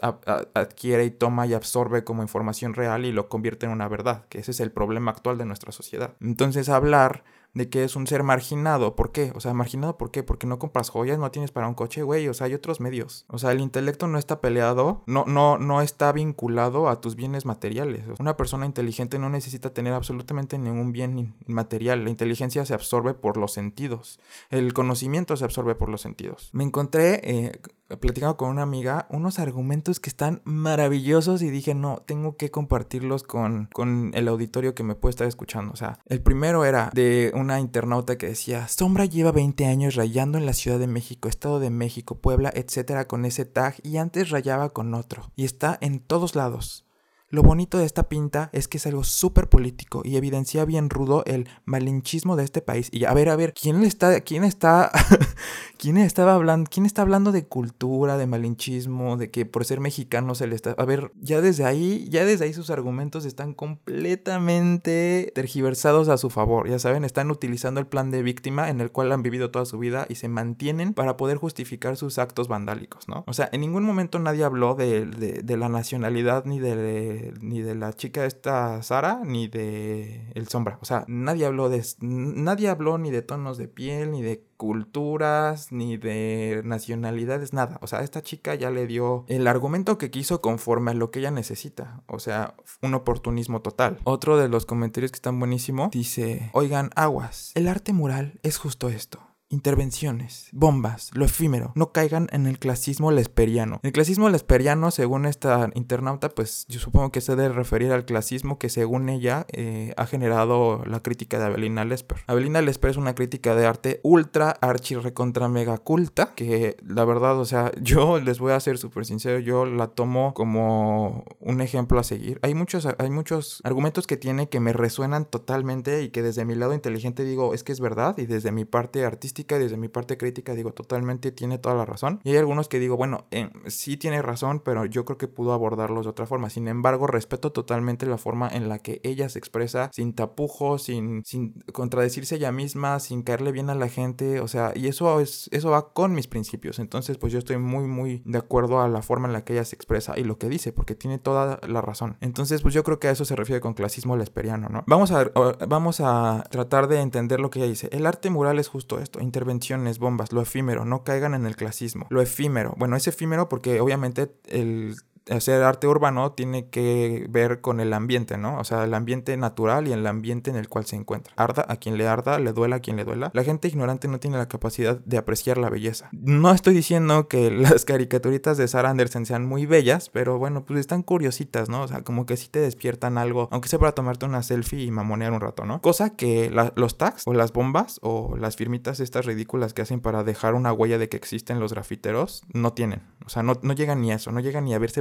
adquiere 0.54 1.04
y 1.04 1.10
toma 1.10 1.46
y 1.46 1.52
absorbe 1.54 2.02
como 2.02 2.22
información 2.22 2.75
real 2.75 3.04
y 3.04 3.12
lo 3.12 3.28
convierte 3.28 3.66
en 3.66 3.72
una 3.72 3.88
verdad, 3.88 4.25
que 4.26 4.38
ese 4.38 4.52
es 4.52 4.60
el 4.60 4.72
problema 4.72 5.10
actual 5.10 5.37
de 5.37 5.44
nuestra 5.44 5.70
sociedad. 5.70 6.14
Entonces 6.20 6.69
hablar 6.70 7.25
de 7.55 7.69
que 7.69 7.85
es 7.85 7.97
un 7.97 8.06
ser 8.06 8.23
marginado. 8.23 8.97
¿Por 8.97 9.12
qué? 9.12 9.32
O 9.35 9.41
sea, 9.41 9.55
marginado 9.55 9.99
¿por 9.99 10.11
qué? 10.11 10.23
Porque 10.23 10.47
no 10.47 10.58
compras 10.58 10.91
joyas, 10.91 11.19
no 11.19 11.31
tienes 11.31 11.50
para 11.50 11.69
un 11.69 11.75
coche, 11.75 12.02
güey. 12.02 12.29
O 12.29 12.35
sea, 12.35 12.47
hay 12.47 12.55
otros 12.55 12.81
medios. 12.81 13.25
O 13.29 13.38
sea, 13.38 13.52
el 13.52 13.61
intelecto 13.61 14.06
no 14.06 14.19
está 14.19 14.41
peleado, 14.41 15.02
no, 15.06 15.25
no, 15.26 15.58
no 15.58 15.82
está 15.82 16.12
vinculado 16.12 16.88
a 16.88 17.00
tus 17.00 17.17
bienes 17.17 17.44
materiales. 17.44 18.05
Una 18.19 18.37
persona 18.37 18.67
inteligente 18.67 19.19
no 19.19 19.31
necesita 19.31 19.70
tener 19.73 19.93
absolutamente 19.93 20.58
ningún 20.58 20.93
bien 20.93 21.35
material. 21.47 22.05
La 22.05 22.11
inteligencia 22.11 22.64
se 22.64 22.75
absorbe 22.75 23.14
por 23.14 23.37
los 23.37 23.52
sentidos. 23.52 24.20
El 24.50 24.73
conocimiento 24.73 25.37
se 25.37 25.44
absorbe 25.44 25.75
por 25.75 25.88
los 25.88 26.00
sentidos. 26.00 26.50
Me 26.52 26.64
encontré 26.64 27.20
eh, 27.25 27.61
platicando 27.97 28.37
con 28.37 28.50
una 28.50 28.62
amiga 28.62 29.06
unos 29.11 29.38
argumentos 29.38 30.00
que 30.00 30.11
están 30.11 30.41
maravillosos 30.44 31.43
y 31.43 31.50
dije, 31.50 31.75
no, 31.75 32.02
tengo 32.06 32.37
que 32.37 32.50
compartirlos 32.50 33.23
con, 33.23 33.69
con 33.73 34.12
el 34.14 34.29
auditorio 34.29 34.75
que 34.75 34.82
me 34.82 34.94
puede 34.94 35.11
estar 35.11 35.26
escuchando. 35.26 35.73
O 35.73 35.76
sea, 35.76 35.99
el 36.06 36.23
primero 36.23 36.64
era 36.64 36.91
de 36.94 37.32
una 37.40 37.58
internauta 37.58 38.16
que 38.16 38.28
decía, 38.28 38.69
Sombra 38.69 39.06
lleva 39.06 39.32
20 39.32 39.66
años 39.66 39.94
rayando 39.94 40.38
en 40.38 40.46
la 40.46 40.52
Ciudad 40.52 40.78
de 40.78 40.87
México, 40.87 41.28
Estado 41.28 41.58
de 41.58 41.70
México, 41.70 42.20
Puebla, 42.20 42.52
etcétera, 42.54 43.08
con 43.08 43.25
ese 43.25 43.44
tag 43.44 43.76
y 43.82 43.96
antes 43.96 44.31
rayaba 44.31 44.70
con 44.70 44.94
otro. 44.94 45.32
Y 45.34 45.44
está 45.44 45.76
en 45.81 46.00
todos 46.00 46.37
lados. 46.37 46.84
Lo 47.32 47.44
bonito 47.44 47.79
de 47.79 47.85
esta 47.85 48.09
pinta 48.09 48.50
es 48.53 48.67
que 48.67 48.79
es 48.79 48.88
algo 48.88 49.05
súper 49.05 49.49
político 49.49 50.03
y 50.05 50.17
evidencia 50.17 50.65
bien 50.65 50.91
rudo 50.91 51.23
el 51.27 51.49
malinchismo 51.65 52.35
de 52.35 52.43
este 52.43 52.61
país. 52.61 52.88
Y 52.91 53.05
a 53.05 53.15
ver, 53.15 53.29
a 53.29 53.37
ver, 53.37 53.55
¿quién 53.55 53.81
le 53.81 53.87
está, 53.87 54.21
quién 54.23 54.43
está, 54.43 54.91
quién 55.79 55.97
estaba 55.97 56.35
hablando, 56.35 56.69
quién 56.69 56.87
está 56.87 57.03
hablando 57.03 57.31
de 57.31 57.47
cultura, 57.47 58.19
de 58.19 58.27
malinchismo, 58.27 59.17
de 59.17 59.31
que 59.31 59.47
por 59.47 59.65
ser 59.65 59.79
mexicano 59.79 60.35
se 60.35 60.49
le 60.49 60.56
está, 60.56 60.73
a 60.73 60.85
ver, 60.85 61.12
ya 61.21 61.41
desde 61.41 61.65
ahí, 61.65 62.09
ya 62.11 62.25
desde 62.25 62.47
ahí 62.47 62.53
sus 62.53 62.69
argumentos 62.69 63.25
están 63.25 63.55
completamente 63.55 65.31
tergiversados 65.33 66.09
a 66.09 66.19
su 66.19 66.31
favor. 66.31 66.69
Ya 66.69 66.81
saben, 66.81 67.05
están 67.05 67.31
utilizando 67.31 67.79
el 67.79 67.87
plan 67.87 68.11
de 68.11 68.25
víctima 68.25 68.71
en 68.71 68.81
el 68.81 68.91
cual 68.91 69.12
han 69.12 69.23
vivido 69.23 69.53
toda 69.53 69.67
su 69.67 69.79
vida 69.79 70.05
y 70.09 70.17
se 70.17 70.26
mantienen 70.26 70.94
para 70.94 71.17
poder 71.17 71.37
justificar 71.37 71.97
sus 71.97 72.19
actos 72.19 72.49
vandálicos, 72.49 73.06
¿no? 73.06 73.23
O 73.29 73.35
sea, 73.35 73.49
en 73.53 73.61
ningún 73.61 73.85
momento 73.85 74.19
nadie 74.19 74.43
habló 74.43 74.75
de, 74.75 75.06
de 75.06 75.56
la 75.56 75.69
nacionalidad 75.69 76.44
ni 76.44 76.59
de 76.59 77.19
ni 77.40 77.62
de 77.62 77.75
la 77.75 77.93
chica 77.93 78.25
esta 78.25 78.82
Sara, 78.82 79.20
ni 79.25 79.49
de 79.49 80.31
el 80.34 80.49
Sombra. 80.49 80.78
O 80.81 80.84
sea, 80.84 81.05
nadie 81.08 81.46
habló 81.46 81.69
de 81.69 81.84
nadie 82.00 82.69
habló 82.69 82.99
ni 82.99 83.11
de 83.11 83.22
tonos 83.22 83.58
de 83.58 83.69
piel, 83.69 84.12
ni 84.12 84.22
de 84.22 84.44
culturas, 84.56 85.72
ni 85.72 85.96
de 85.96 86.61
nacionalidades, 86.64 87.52
nada. 87.52 87.78
O 87.81 87.87
sea, 87.87 88.02
esta 88.02 88.22
chica 88.22 88.55
ya 88.55 88.70
le 88.70 88.87
dio 88.87 89.25
el 89.26 89.46
argumento 89.46 89.96
que 89.96 90.11
quiso 90.11 90.40
conforme 90.40 90.90
a 90.90 90.94
lo 90.94 91.11
que 91.11 91.20
ella 91.20 91.31
necesita. 91.31 92.02
O 92.06 92.19
sea, 92.19 92.55
un 92.82 92.94
oportunismo 92.94 93.62
total. 93.62 93.99
Otro 94.05 94.37
de 94.37 94.49
los 94.49 94.66
comentarios 94.66 95.12
que 95.12 95.16
están 95.16 95.38
buenísimo 95.38 95.88
dice, 95.93 96.50
oigan, 96.52 96.90
aguas, 96.94 97.52
el 97.55 97.69
arte 97.69 97.93
mural 97.93 98.38
es 98.43 98.58
justo 98.58 98.88
esto 98.88 99.30
intervenciones, 99.50 100.49
bombas, 100.52 101.11
lo 101.12 101.25
efímero, 101.25 101.73
no 101.75 101.93
caigan 101.93 102.29
en 102.32 102.47
el 102.47 102.58
clasismo 102.58 103.11
lesperiano. 103.11 103.81
El 103.82 103.91
clasismo 103.93 104.29
lesperiano, 104.29 104.93
según 104.93 105.26
esta 105.26 105.70
internauta, 105.75 106.29
pues 106.29 106.67
yo 106.69 106.79
supongo 106.79 107.11
que 107.11 107.20
se 107.20 107.35
debe 107.35 107.52
referir 107.52 107.93
al 107.93 108.05
clasismo 108.05 108.58
que 108.58 108.69
según 108.69 109.08
ella 109.08 109.47
eh, 109.52 109.93
ha 109.97 110.06
generado 110.06 110.85
la 110.87 111.00
crítica 111.00 111.38
de 111.41 111.47
Abelina 111.47 111.85
Lesper. 111.85 112.19
Abelina 112.29 112.62
Lesper 112.62 112.93
es 112.93 112.97
una 112.97 113.17
crítica 113.17 113.56
de 113.56 113.67
arte 113.67 114.00
ultra, 114.05 114.50
archi, 114.50 114.94
recontra, 114.94 115.49
mega 115.49 115.79
culta, 115.79 116.32
que 116.37 116.76
la 116.87 117.05
verdad, 117.05 117.38
o 117.38 117.44
sea, 117.44 117.73
yo 117.82 118.20
les 118.20 118.38
voy 118.38 118.52
a 118.52 118.61
ser 118.61 118.79
súper 118.79 119.05
sincero, 119.05 119.41
yo 119.41 119.67
la 119.67 119.88
tomo 119.88 120.32
como 120.32 121.25
un 121.41 121.61
ejemplo 121.61 121.99
a 121.99 122.05
seguir. 122.05 122.38
Hay 122.43 122.55
muchos, 122.55 122.87
hay 122.99 123.11
muchos 123.11 123.61
argumentos 123.64 124.06
que 124.06 124.17
tiene 124.17 124.49
que 124.49 124.61
me 124.61 124.73
resuenan 124.73 125.25
totalmente 125.25 126.02
y 126.02 126.11
que 126.11 126.23
desde 126.23 126.44
mi 126.44 126.55
lado 126.55 126.73
inteligente 126.73 127.25
digo, 127.25 127.52
es 127.52 127.64
que 127.64 127.73
es 127.73 127.81
verdad, 127.81 128.17
y 128.17 128.26
desde 128.26 128.52
mi 128.52 128.64
parte 128.64 129.05
artística 129.05 129.39
desde 129.44 129.76
mi 129.76 129.88
parte 129.88 130.16
crítica 130.16 130.54
digo 130.54 130.72
totalmente 130.72 131.32
tiene 131.32 131.58
toda 131.58 131.75
la 131.75 131.84
razón. 131.84 132.20
Y 132.25 132.31
hay 132.31 132.37
algunos 132.37 132.69
que 132.69 132.78
digo, 132.78 132.96
bueno, 132.96 133.26
eh, 133.31 133.50
sí 133.66 133.96
tiene 133.96 134.22
razón, 134.22 134.60
pero 134.64 134.84
yo 134.87 135.04
creo 135.04 135.19
que 135.19 135.28
pudo 135.28 135.52
abordarlos 135.52 136.06
de 136.06 136.10
otra 136.10 136.26
forma. 136.26 136.50
Sin 136.50 136.69
embargo, 136.69 137.06
respeto 137.06 137.52
totalmente 137.52 138.06
la 138.06 138.19
forma 138.19 138.48
en 138.48 138.69
la 138.69 138.78
que 138.78 139.00
ella 139.04 139.28
se 139.28 139.38
expresa 139.38 139.90
sin 139.92 140.14
tapujos, 140.14 140.84
sin, 140.84 141.25
sin 141.25 141.54
contradecirse 141.72 142.37
ella 142.37 142.52
misma, 142.52 143.00
sin 143.00 143.22
caerle 143.22 143.52
bien 143.52 143.70
a 143.70 143.75
la 143.75 143.88
gente. 143.88 144.40
O 144.40 144.48
sea, 144.48 144.72
y 144.75 144.88
eso, 144.88 145.20
es, 145.20 145.48
eso 145.52 145.70
va 145.70 145.92
con 145.92 146.12
mis 146.12 146.26
principios. 146.26 146.78
Entonces, 146.78 147.19
pues 147.19 147.32
yo 147.32 147.38
estoy 147.38 147.58
muy, 147.58 147.87
muy 147.87 148.22
de 148.25 148.38
acuerdo 148.38 148.81
a 148.81 148.88
la 148.88 149.02
forma 149.02 149.28
en 149.28 149.32
la 149.32 149.44
que 149.44 149.54
ella 149.54 149.64
se 149.64 149.76
expresa 149.76 150.19
y 150.19 150.25
lo 150.25 150.38
que 150.38 150.48
dice, 150.48 150.72
porque 150.72 150.94
tiene 150.94 151.19
toda 151.19 151.60
la 151.66 151.81
razón. 151.81 152.16
Entonces, 152.20 152.62
pues 152.62 152.75
yo 152.75 152.84
creo 152.84 152.98
que 152.98 153.08
a 153.08 153.10
eso 153.10 153.25
se 153.25 153.37
refiere 153.37 153.60
con 153.60 153.75
clasismo 153.75 154.16
lesperiano, 154.16 154.69
¿no? 154.69 154.84
Vamos 154.87 155.10
a, 155.12 155.31
vamos 155.69 156.00
a 156.00 156.44
tratar 156.50 156.88
de 156.88 157.00
entender 157.00 157.40
lo 157.40 157.50
que 157.50 157.61
ella 157.61 157.68
dice. 157.68 157.88
El 157.92 158.06
arte 158.06 158.30
mural 158.30 158.59
es 158.59 158.68
justo 158.68 158.99
esto 158.99 159.20
intervenciones, 159.30 160.00
bombas, 160.00 160.32
lo 160.32 160.42
efímero, 160.42 160.84
no 160.84 161.04
caigan 161.04 161.34
en 161.34 161.46
el 161.46 161.54
clasismo. 161.54 162.08
Lo 162.10 162.20
efímero, 162.20 162.75
bueno, 162.76 162.96
es 162.96 163.06
efímero 163.06 163.49
porque 163.49 163.80
obviamente 163.80 164.34
el 164.46 164.96
hacer 165.29 165.62
arte 165.62 165.87
urbano 165.87 166.33
tiene 166.33 166.69
que 166.69 167.27
ver 167.29 167.61
con 167.61 167.81
el 167.81 167.93
ambiente, 167.93 168.39
¿no? 168.39 168.59
O 168.59 168.65
sea, 168.65 168.85
el 168.85 168.95
ambiente 168.95 169.37
natural 169.37 169.89
y 169.89 169.93
el 169.93 170.07
ambiente 170.07 170.50
en 170.50 170.57
el 170.57 170.69
cual 170.69 170.87
se 170.87 170.97
encuentra. 170.97 171.33
Arda 171.37 171.65
a 171.69 171.77
quien 171.77 171.99
le 171.99 172.07
arda, 172.07 172.39
le 172.39 172.53
duela 172.53 172.77
a 172.77 172.81
quien 172.81 172.97
le 172.97 173.05
duela. 173.05 173.31
La 173.35 173.45
gente 173.45 173.69
ignorante 173.69 174.09
no 174.09 174.21
tiene 174.21 174.39
la 174.39 174.49
capacidad 174.49 174.99
de 174.99 175.19
apreciar 175.19 175.59
la 175.59 175.71
belleza. 175.71 176.09
No 176.12 176.53
estoy 176.53 176.75
diciendo 176.75 177.29
que 177.29 177.50
las 177.50 177.85
caricaturitas 177.85 178.57
de 178.57 178.69
Sarah 178.69 178.91
Anderson 178.91 179.27
sean 179.27 179.47
muy 179.47 179.67
bellas, 179.67 180.11
pero 180.11 180.39
bueno, 180.39 180.65
pues 180.65 180.81
están 180.81 181.03
curiositas, 181.03 181.69
¿no? 181.69 181.83
O 181.83 181.89
sea, 181.89 182.03
como 182.03 182.27
que 182.27 182.37
sí 182.37 182.49
te 182.49 182.61
despiertan 182.61 183.19
algo, 183.19 183.49
aunque 183.50 183.69
sea 183.69 183.79
para 183.79 183.93
tomarte 183.93 184.27
una 184.27 184.43
selfie 184.43 184.85
y 184.85 184.91
mamonear 184.91 185.33
un 185.33 185.41
rato, 185.41 185.65
¿no? 185.65 185.81
Cosa 185.81 186.11
que 186.11 186.50
los 186.75 186.99
tags 186.99 187.23
o 187.27 187.35
las 187.35 187.53
bombas 187.53 187.99
o 188.03 188.37
las 188.37 188.57
firmitas 188.57 189.00
estas 189.00 189.27
ridículas 189.27 189.75
que 189.75 189.83
hacen 189.83 190.00
para 190.00 190.25
dejar 190.25 190.55
una 190.55 190.73
huella 190.73 190.99
de 190.99 191.09
que 191.09 191.17
existen 191.17 191.61
los 191.61 191.73
grafiteros 191.73 192.43
no 192.53 192.73
tienen. 192.73 193.03
O 193.25 193.29
sea, 193.29 193.43
no, 193.43 193.55
no 193.62 193.75
llegan 193.75 194.00
ni 194.00 194.12
a 194.12 194.17
eso, 194.17 194.33
no 194.33 194.41
llegan 194.41 194.65
ni 194.65 194.75
a 194.75 194.79
verse 194.79 195.00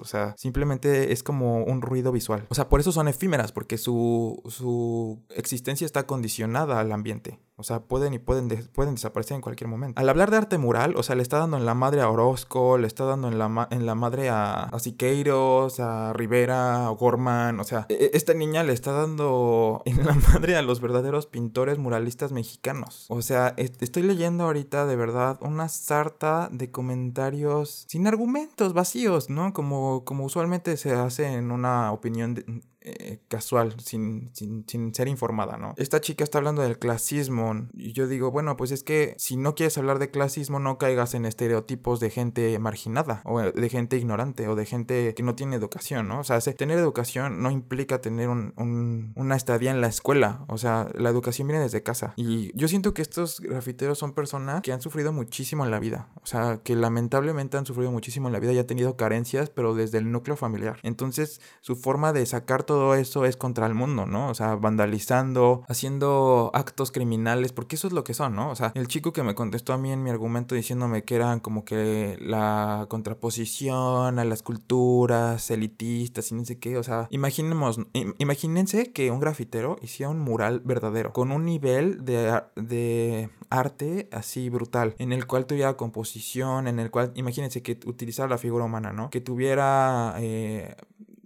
o 0.00 0.04
sea, 0.04 0.34
simplemente 0.36 1.12
es 1.12 1.22
como 1.22 1.64
un 1.64 1.82
ruido 1.82 2.12
visual. 2.12 2.46
O 2.48 2.54
sea, 2.54 2.68
por 2.68 2.80
eso 2.80 2.92
son 2.92 3.08
efímeras, 3.08 3.52
porque 3.52 3.78
su, 3.78 4.42
su 4.48 5.24
existencia 5.30 5.84
está 5.84 6.06
condicionada 6.06 6.80
al 6.80 6.92
ambiente. 6.92 7.38
O 7.60 7.62
sea, 7.62 7.80
pueden 7.80 8.14
y 8.14 8.18
pueden, 8.18 8.48
pueden 8.72 8.94
desaparecer 8.94 9.34
en 9.36 9.42
cualquier 9.42 9.68
momento. 9.68 10.00
Al 10.00 10.08
hablar 10.08 10.30
de 10.30 10.38
arte 10.38 10.58
mural, 10.58 10.94
o 10.96 11.02
sea, 11.02 11.14
le 11.14 11.22
está 11.22 11.38
dando 11.38 11.56
en 11.56 11.66
la 11.66 11.74
madre 11.74 12.00
a 12.00 12.08
Orozco, 12.08 12.78
le 12.78 12.86
está 12.86 13.04
dando 13.04 13.28
en 13.28 13.38
la, 13.38 13.68
en 13.70 13.86
la 13.86 13.94
madre 13.94 14.30
a, 14.30 14.64
a 14.64 14.78
Siqueiros, 14.78 15.78
a 15.78 16.12
Rivera, 16.14 16.86
a 16.86 16.90
Gorman. 16.90 17.60
O 17.60 17.64
sea, 17.64 17.86
e, 17.88 18.10
esta 18.14 18.34
niña 18.34 18.62
le 18.62 18.72
está 18.72 18.92
dando 18.92 19.82
en 19.84 20.04
la 20.06 20.14
madre 20.32 20.56
a 20.56 20.62
los 20.62 20.80
verdaderos 20.80 21.26
pintores 21.26 21.78
muralistas 21.78 22.32
mexicanos. 22.32 23.06
O 23.08 23.22
sea, 23.22 23.54
estoy 23.56 24.02
leyendo 24.02 24.44
ahorita 24.44 24.86
de 24.86 24.96
verdad 24.96 25.38
una 25.42 25.68
sarta 25.68 26.48
de 26.50 26.70
comentarios 26.70 27.84
sin 27.88 28.06
argumentos, 28.06 28.72
vacíos, 28.72 29.30
¿no? 29.30 29.52
Como, 29.52 30.04
como 30.04 30.24
usualmente 30.24 30.76
se 30.76 30.92
hace 30.92 31.26
en 31.26 31.50
una 31.50 31.92
opinión 31.92 32.62
eh, 32.82 33.20
casual, 33.28 33.74
sin, 33.78 34.30
sin, 34.34 34.64
sin, 34.66 34.94
ser 34.94 35.06
informada, 35.08 35.58
¿no? 35.58 35.74
Esta 35.76 36.00
chica 36.00 36.24
está 36.24 36.38
hablando 36.38 36.62
del 36.62 36.78
clasismo 36.78 37.68
y 37.74 37.92
yo 37.92 38.08
digo, 38.08 38.30
bueno, 38.30 38.56
pues 38.56 38.70
es 38.70 38.82
que 38.82 39.14
si 39.18 39.36
no 39.36 39.54
quieres 39.54 39.76
hablar 39.76 39.98
de 39.98 40.10
clasismo, 40.10 40.60
no 40.60 40.78
caigas 40.78 41.12
en 41.12 41.26
estereotipos 41.26 42.00
de 42.00 42.08
gente 42.08 42.58
marginada 42.58 43.20
o 43.26 43.40
de 43.40 43.68
gente 43.68 43.98
ignorante 43.98 44.48
o 44.48 44.54
de 44.54 44.64
gente 44.64 45.14
que 45.14 45.22
no 45.22 45.34
tiene 45.34 45.56
educación, 45.56 46.08
¿no? 46.08 46.20
O 46.20 46.24
sea, 46.24 46.40
tener 46.40 46.78
educación 46.78 47.42
no 47.42 47.50
implica 47.50 48.00
tener 48.00 48.28
un, 48.28 48.54
un, 48.56 49.12
una 49.14 49.36
estadía 49.36 49.70
en 49.70 49.80
la 49.80 49.88
escuela, 49.88 50.44
o 50.48 50.56
sea, 50.56 50.88
la 50.94 51.10
educación 51.10 51.48
viene 51.48 51.62
desde 51.62 51.82
casa. 51.82 52.14
Y 52.16 52.50
yo 52.56 52.66
siento 52.66 52.94
que 52.94 53.02
estos 53.02 53.40
grafiteros 53.40 53.98
son 53.98 54.14
personas 54.14 54.62
que 54.62 54.72
han 54.72 54.80
sufrido 54.80 55.12
muchísimo 55.12 55.66
en 55.66 55.70
la 55.70 55.80
vida, 55.80 56.08
o 56.22 56.26
sea, 56.26 56.60
que 56.64 56.76
lamentablemente 56.76 57.58
han 57.58 57.66
sufrido 57.66 57.90
muchísimo 57.92 58.28
en 58.28 58.32
la 58.32 58.40
vida 58.40 58.52
y 58.52 58.58
han 58.58 58.66
tenido 58.66 58.96
carencias, 58.96 59.50
pero 59.50 59.74
desde 59.74 59.98
el 59.98 60.10
núcleo 60.10 60.36
familiar. 60.36 60.78
Entonces, 60.82 61.42
su 61.60 61.76
forma 61.76 62.12
de 62.12 62.24
sacar 62.24 62.69
todo 62.70 62.94
eso 62.94 63.24
es 63.24 63.36
contra 63.36 63.66
el 63.66 63.74
mundo, 63.74 64.06
¿no? 64.06 64.28
O 64.28 64.34
sea, 64.34 64.54
vandalizando, 64.54 65.64
haciendo 65.66 66.52
actos 66.54 66.92
criminales, 66.92 67.52
porque 67.52 67.74
eso 67.74 67.88
es 67.88 67.92
lo 67.92 68.04
que 68.04 68.14
son, 68.14 68.36
¿no? 68.36 68.48
O 68.48 68.54
sea, 68.54 68.70
el 68.76 68.86
chico 68.86 69.12
que 69.12 69.24
me 69.24 69.34
contestó 69.34 69.72
a 69.72 69.76
mí 69.76 69.90
en 69.90 70.04
mi 70.04 70.10
argumento 70.10 70.54
diciéndome 70.54 71.02
que 71.02 71.16
eran 71.16 71.40
como 71.40 71.64
que 71.64 72.16
la 72.20 72.86
contraposición 72.88 74.20
a 74.20 74.24
las 74.24 74.44
culturas 74.44 75.50
elitistas 75.50 76.30
y 76.30 76.36
no 76.36 76.44
sé 76.44 76.60
qué, 76.60 76.76
o 76.76 76.84
sea, 76.84 77.08
imaginemos, 77.10 77.80
imagínense 78.18 78.92
que 78.92 79.10
un 79.10 79.18
grafitero 79.18 79.76
hiciera 79.82 80.10
un 80.10 80.20
mural 80.20 80.60
verdadero, 80.60 81.12
con 81.12 81.32
un 81.32 81.44
nivel 81.44 82.04
de, 82.04 82.40
de 82.54 83.30
arte 83.48 84.08
así 84.12 84.48
brutal, 84.48 84.94
en 84.98 85.12
el 85.12 85.26
cual 85.26 85.46
tuviera 85.46 85.76
composición, 85.76 86.68
en 86.68 86.78
el 86.78 86.92
cual, 86.92 87.10
imagínense 87.16 87.64
que 87.64 87.80
utilizara 87.84 88.28
la 88.28 88.38
figura 88.38 88.64
humana, 88.64 88.92
¿no? 88.92 89.10
Que 89.10 89.20
tuviera... 89.20 90.14
Eh, 90.20 90.76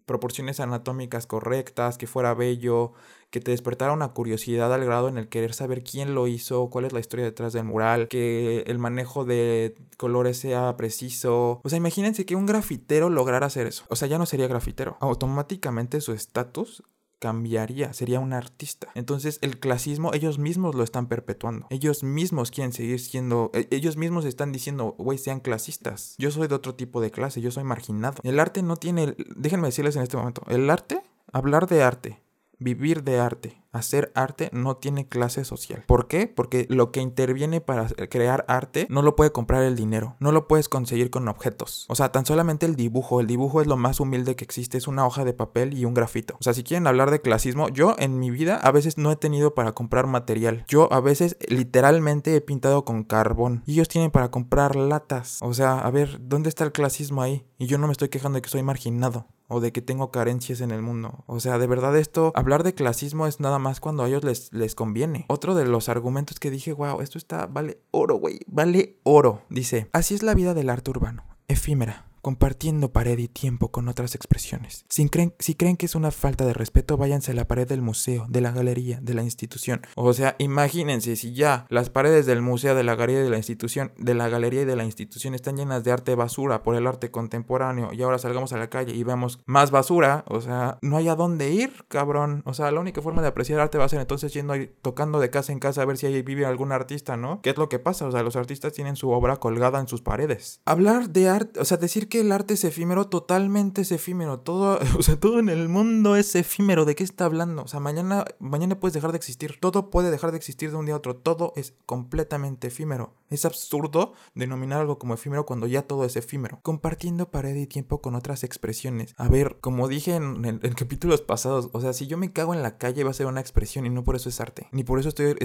proporciones 0.07 0.61
anatómicas 0.61 1.27
correctas, 1.27 1.99
que 1.99 2.07
fuera 2.07 2.35
bello, 2.35 2.93
que 3.31 3.41
te 3.41 3.51
despertara 3.51 3.93
una 3.93 4.09
curiosidad 4.09 4.73
al 4.73 4.85
grado 4.85 5.09
en 5.09 5.19
el 5.19 5.29
querer 5.29 5.55
saber 5.55 5.83
quién 5.83 6.15
lo 6.15 6.27
hizo, 6.27 6.71
cuál 6.71 6.85
es 6.85 6.93
la 6.93 7.01
historia 7.01 7.25
detrás 7.25 7.53
del 7.53 7.65
mural, 7.65 8.09
que 8.09 8.61
el 8.67 8.79
manejo 8.79 9.25
de 9.25 9.75
colores 9.97 10.39
sea 10.39 10.77
preciso. 10.77 11.61
O 11.65 11.69
sea, 11.69 11.77
imagínense 11.77 12.27
que 12.27 12.37
un 12.37 12.47
grafitero 12.47 13.11
lograra 13.11 13.47
hacer 13.47 13.67
eso. 13.67 13.85
O 13.89 13.97
sea, 13.97 14.09
ya 14.09 14.19
no 14.19 14.27
sería 14.27 14.47
grafitero. 14.47 14.97
Automáticamente 15.01 16.01
su 16.01 16.13
estatus 16.13 16.85
cambiaría, 17.25 17.95
sería 17.95 18.21
un 18.21 18.35
artista. 18.35 18.89
Entonces 18.95 19.39
el 19.41 19.59
clasismo 19.59 20.13
ellos 20.13 20.39
mismos 20.39 20.75
lo 20.75 20.85
están 20.85 21.07
perpetuando. 21.07 21.67
Ellos 21.71 22.03
mismos 22.03 22.51
quieren 22.51 22.75
seguir 22.75 23.01
siendo, 23.01 23.51
e, 23.55 23.67
ellos 23.71 23.97
mismos 23.97 24.27
están 24.27 24.53
diciendo, 24.53 24.95
güey, 24.99 25.17
sean 25.17 25.41
clasistas. 25.41 26.17
Yo 26.19 26.31
soy 26.31 26.49
de 26.49 26.55
otro 26.55 26.75
tipo 26.75 27.01
de 27.01 27.11
clase, 27.11 27.41
yo 27.41 27.51
soy 27.51 27.65
marginado. 27.65 28.21
El 28.25 28.39
arte 28.41 28.63
no 28.63 28.77
tiene, 28.77 29.17
déjenme 29.37 29.69
decirles 29.69 29.97
en 29.97 30.03
este 30.03 30.19
momento, 30.19 30.43
el 30.49 30.69
arte, 30.69 31.01
hablar 31.33 31.67
de 31.67 31.83
arte, 31.83 32.23
vivir 32.59 33.05
de 33.05 33.19
arte, 33.19 33.64
hacer 33.75 34.13
arte 34.15 34.49
no 34.53 34.77
tiene 34.77 35.09
clase 35.09 35.45
social. 35.45 35.85
¿Por 35.87 36.07
qué? 36.09 36.27
Porque 36.27 36.67
lo 36.71 36.93
que 36.93 37.01
interviene 37.01 37.61
para 37.61 37.89
crear 37.89 38.45
arte 38.49 38.87
no 38.89 39.03
lo 39.03 39.17
puede 39.17 39.33
comprar 39.33 39.65
el 39.65 39.77
dinero, 39.77 40.17
no 40.21 40.33
lo 40.33 40.49
puedes 40.49 40.69
conseguir 40.69 41.11
con 41.11 41.29
objetos. 41.29 41.87
O 41.89 41.95
sea, 41.95 42.13
tan 42.13 42.25
solamente 42.25 42.67
el 42.67 42.77
dibujo, 42.77 43.21
el 43.21 43.27
dibujo 43.27 43.61
es 43.61 43.67
lo 43.67 43.77
más 43.77 44.01
humilde 44.01 44.37
que 44.37 44.45
existe, 44.45 44.79
es 44.79 44.89
una 44.89 45.07
hoja 45.07 45.25
de 45.25 45.33
papel 45.33 45.77
y 45.77 45.85
un 45.85 45.95
grafito. 45.95 46.37
O 46.41 46.43
sea, 46.43 46.55
si 46.55 46.63
quieren 46.63 46.87
hablar 46.87 47.11
de 47.11 47.21
clasismo, 47.21 47.69
yo 47.69 47.97
en 47.99 48.19
mi 48.19 48.31
vida 48.31 48.57
a 48.57 48.71
veces 48.71 48.97
no 48.97 49.11
he 49.11 49.17
tenido 49.17 49.55
para 49.55 49.73
comprar 49.73 50.07
material. 50.07 50.65
Yo 50.69 50.93
a 50.93 51.01
veces 51.01 51.37
literalmente 51.49 52.37
he 52.37 52.41
pintado 52.41 52.85
con 52.85 53.05
carbón 53.05 53.63
y 53.67 53.73
ellos 53.73 53.89
tienen 53.89 54.11
para 54.11 54.31
comprar 54.31 54.77
latas. 54.77 55.39
O 55.43 55.53
sea, 55.55 55.81
a 55.81 55.91
ver, 55.91 56.19
¿dónde 56.21 56.49
está 56.49 56.65
el 56.65 56.73
clasismo 56.73 57.23
ahí? 57.23 57.45
Y 57.59 57.67
yo 57.67 57.79
no 57.79 57.87
me 57.87 57.93
estoy 57.93 58.09
quejando 58.09 58.37
de 58.37 58.43
que 58.43 58.51
soy 58.51 58.63
marginado 58.63 59.27
o 59.49 59.61
de 59.61 59.73
que 59.73 59.83
tengo 59.83 60.11
carencias 60.11 60.61
en 60.61 60.71
el 60.71 60.83
mundo. 60.83 61.25
O 61.27 61.41
sea, 61.41 61.59
de 61.59 61.67
verdad 61.67 61.97
esto, 61.97 62.33
hablar 62.35 62.63
de 62.63 62.75
clasismo 62.75 63.27
es 63.27 63.41
nada 63.41 63.59
más 63.59 63.64
cuando 63.81 64.05
a 64.05 64.09
ellos 64.09 64.25
les, 64.25 64.53
les 64.53 64.75
conviene. 64.75 65.25
Otro 65.29 65.55
de 65.55 65.65
los 65.65 65.89
argumentos 65.89 66.39
que 66.39 66.51
dije, 66.51 66.73
wow, 66.73 67.01
esto 67.01 67.19
está, 67.19 67.47
vale 67.47 67.79
oro, 67.91 68.17
güey, 68.17 68.41
vale 68.47 68.99
oro. 69.03 69.43
Dice, 69.49 69.89
así 69.93 70.15
es 70.15 70.23
la 70.23 70.35
vida 70.35 70.55
del 70.55 70.71
arte 70.71 70.91
urbano, 70.91 71.25
efímera 71.49 72.05
compartiendo 72.25 72.91
pared 72.91 73.19
y 73.19 73.29
tiempo 73.29 73.71
con 73.71 73.87
otras 73.87 74.15
expresiones. 74.15 74.87
Si 74.89 75.09
creen, 75.11 75.77
que 75.77 75.85
es 75.85 75.95
una 75.95 76.11
falta 76.11 76.47
de 76.47 76.55
respeto, 76.55 76.97
váyanse 76.97 77.33
a 77.33 77.35
la 77.35 77.47
pared 77.47 77.69
del 77.69 77.83
museo, 77.83 78.25
de 78.31 78.41
la 78.41 78.51
galería, 78.51 78.99
de 79.03 79.13
la 79.13 79.23
institución. 79.23 79.83
O 79.95 80.15
sea, 80.15 80.35
imagínense 80.39 81.17
si 81.17 81.35
ya 81.35 81.67
las 81.69 81.91
paredes 81.91 82.25
del 82.25 82.41
museo, 82.41 82.75
de 82.75 82.83
la 82.83 82.95
galería 82.95 83.21
y 83.21 83.25
de 83.25 83.31
la 83.31 83.37
institución, 83.37 83.93
de 83.99 84.15
la 84.15 84.31
galería 84.31 84.63
y 84.63 84.65
de 84.65 84.75
la 84.75 84.87
institución 84.87 85.35
están 85.35 85.59
llenas 85.59 85.85
de 85.85 85.93
arte 85.93 86.15
basura 86.15 86.63
por 86.63 86.77
el 86.77 86.87
arte 86.87 87.11
contemporáneo 87.11 87.93
y 87.93 88.01
ahora 88.03 88.19
salgamos 88.19 88.55
a 88.55 88.57
la 88.57 88.71
calle 88.71 88.95
y 88.95 89.05
vemos 89.05 89.41
más 89.45 89.71
basura, 89.71 90.25
o 90.27 90.41
sea, 90.41 90.79
no 90.81 90.97
hay 90.97 91.09
a 91.09 91.17
dónde 91.17 91.51
ir, 91.51 91.85
cabrón. 91.89 92.43
O 92.47 92.55
sea, 92.55 92.71
la 92.71 92.81
única 92.81 93.03
forma 93.03 93.21
de 93.21 93.29
apreciar 93.29 93.61
arte 93.61 93.77
va 93.77 93.85
a 93.85 93.89
ser 93.91 94.01
entonces 94.01 94.33
yendo 94.33 94.57
y 94.57 94.69
tocando 94.81 95.21
de 95.21 95.29
casa 95.29 95.53
en 95.53 95.59
casa 95.59 95.83
a 95.83 95.85
ver 95.85 95.99
si 95.99 96.07
ahí 96.07 96.23
vive 96.23 96.47
algún 96.47 96.73
artista, 96.73 97.19
¿no? 97.19 97.43
¿Qué 97.43 97.51
es 97.51 97.59
lo 97.59 97.69
que 97.69 97.79
pasa? 97.79 98.07
O 98.07 98.13
sea, 98.13 98.23
los 98.23 98.37
artistas 98.37 98.73
tienen 98.73 98.97
su 98.97 99.11
obra 99.11 99.37
colgada 99.37 99.79
en 99.79 99.89
sus 99.89 100.01
paredes. 100.01 100.63
Hablar 100.65 101.11
de 101.11 101.29
arte, 101.29 101.61
o 101.61 101.67
sea, 101.67 101.77
decir 101.77 102.09
que 102.09 102.14
el 102.21 102.33
arte 102.33 102.55
es 102.55 102.65
efímero, 102.65 103.07
totalmente 103.09 103.83
es 103.83 103.93
efímero. 103.93 104.41
Todo, 104.41 104.79
o 104.99 105.03
sea, 105.03 105.19
todo 105.19 105.39
en 105.39 105.49
el 105.49 105.69
mundo 105.69 106.17
es 106.17 106.35
efímero. 106.35 106.85
¿De 106.85 106.95
qué 106.95 107.05
está 107.05 107.25
hablando? 107.25 107.63
O 107.63 107.69
sea, 107.69 107.81
mañana, 107.81 108.25
mañana 108.39 108.79
puedes 108.79 108.95
dejar 108.95 109.13
de 109.13 109.19
existir. 109.19 109.59
Todo 109.61 109.91
puede 109.91 110.11
dejar 110.11 110.31
de 110.31 110.39
existir 110.39 110.71
de 110.71 110.77
un 110.77 110.87
día 110.87 110.95
a 110.95 110.99
otro. 110.99 111.17
Todo 111.17 111.53
es 111.57 111.75
completamente 111.87 112.69
efímero. 112.69 113.15
Es 113.35 113.45
absurdo 113.45 114.13
denominar 114.35 114.81
algo 114.81 114.99
como 114.99 115.15
efímero 115.15 115.45
cuando 115.45 115.67
ya 115.67 115.83
todo 115.83 116.05
es 116.05 116.17
efímero. 116.17 116.61
Compartiendo 116.63 117.31
pared 117.31 117.57
y 117.57 117.67
tiempo 117.67 118.01
con 118.01 118.15
otras 118.15 118.45
expresiones. 118.45 119.15
A 119.17 119.29
ver, 119.29 119.59
como 119.61 119.89
dije 119.89 120.15
en, 120.15 120.45
en, 120.45 120.59
capítulos 120.75 121.21
pasados, 121.21 121.69
o 121.73 121.81
sea, 121.81 121.93
si 121.93 122.07
yo 122.07 122.17
me 122.17 122.33
cago 122.33 122.55
en 122.55 122.63
la 122.63 122.79
calle 122.79 123.05
va 123.05 123.11
a 123.11 123.15
ser 123.15 123.27
una 123.27 123.41
expresión 123.41 123.87
y 123.87 123.91
no 123.91 124.05
por 124.05 124.17
eso 124.17 124.29
es 124.29 124.41
arte. 124.41 124.69
Ni 124.73 124.85
por 124.85 124.99
eso 124.99 125.09
estoy, 125.09 125.37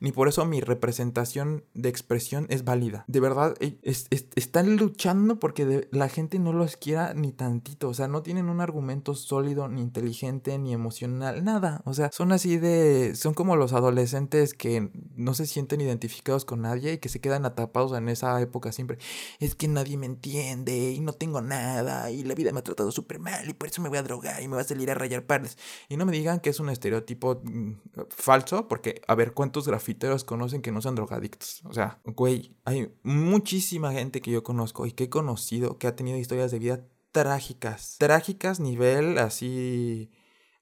ni 0.00 0.12
por 0.12 0.28
eso 0.28 0.44
mi 0.44 0.60
representación 0.60 1.64
de 1.74 1.88
expresión 1.88 2.46
es 2.50 2.64
válida. 2.64 3.04
De 3.08 3.20
verdad, 3.20 3.54
e, 3.60 3.78
están 3.82 4.76
luchando 4.76 5.38
porque 5.38 5.88
la 5.90 6.08
gente 6.08 6.38
no 6.38 6.52
los 6.52 6.76
quiera 6.76 7.14
ni 7.14 7.32
tantito. 7.32 7.88
O 7.88 7.94
sea, 7.94 8.08
no 8.08 8.22
tienen 8.22 8.48
un 8.48 8.60
argumento 8.60 9.14
sólido, 9.14 9.68
ni 9.68 9.80
inteligente, 9.80 10.58
ni 10.58 10.72
emocional, 10.72 11.44
nada. 11.44 11.82
O 11.84 11.94
sea, 11.94 12.10
son 12.12 12.32
así 12.32 12.58
de. 12.58 13.14
Son 13.14 13.34
como 13.34 13.56
los 13.56 13.72
adolescentes 13.72 14.54
que 14.54 14.90
no 15.16 15.34
se 15.34 15.46
sienten 15.46 15.80
identificados 15.80 16.44
con 16.44 16.62
nadie 16.62 16.94
y 16.94 16.98
que 16.98 17.08
se 17.08 17.20
quedan 17.20 17.37
atrapados 17.46 17.96
en 17.96 18.08
esa 18.08 18.40
época 18.40 18.72
siempre. 18.72 18.98
Es 19.40 19.54
que 19.54 19.68
nadie 19.68 19.96
me 19.96 20.06
entiende 20.06 20.92
y 20.92 21.00
no 21.00 21.12
tengo 21.12 21.40
nada 21.40 22.10
y 22.10 22.24
la 22.24 22.34
vida 22.34 22.52
me 22.52 22.60
ha 22.60 22.64
tratado 22.64 22.90
súper 22.90 23.18
mal 23.18 23.48
y 23.48 23.54
por 23.54 23.68
eso 23.68 23.82
me 23.82 23.88
voy 23.88 23.98
a 23.98 24.02
drogar 24.02 24.42
y 24.42 24.48
me 24.48 24.54
voy 24.54 24.62
a 24.62 24.64
salir 24.64 24.90
a 24.90 24.94
rayar 24.94 25.26
pares. 25.26 25.58
Y 25.88 25.96
no 25.96 26.06
me 26.06 26.12
digan 26.12 26.40
que 26.40 26.50
es 26.50 26.60
un 26.60 26.70
estereotipo 26.70 27.40
mm, 27.42 27.72
falso, 28.10 28.68
porque 28.68 29.02
a 29.06 29.14
ver 29.14 29.32
cuántos 29.32 29.66
grafiteros 29.66 30.24
conocen 30.24 30.62
que 30.62 30.72
no 30.72 30.82
son 30.82 30.94
drogadictos. 30.94 31.62
O 31.64 31.72
sea, 31.72 32.00
güey, 32.04 32.56
hay 32.64 32.94
muchísima 33.02 33.92
gente 33.92 34.20
que 34.20 34.30
yo 34.30 34.42
conozco 34.42 34.86
y 34.86 34.92
que 34.92 35.04
he 35.04 35.10
conocido 35.10 35.78
que 35.78 35.86
ha 35.86 35.96
tenido 35.96 36.18
historias 36.18 36.50
de 36.50 36.58
vida 36.58 36.84
trágicas. 37.12 37.96
Trágicas 37.98 38.60
nivel 38.60 39.18
así... 39.18 40.10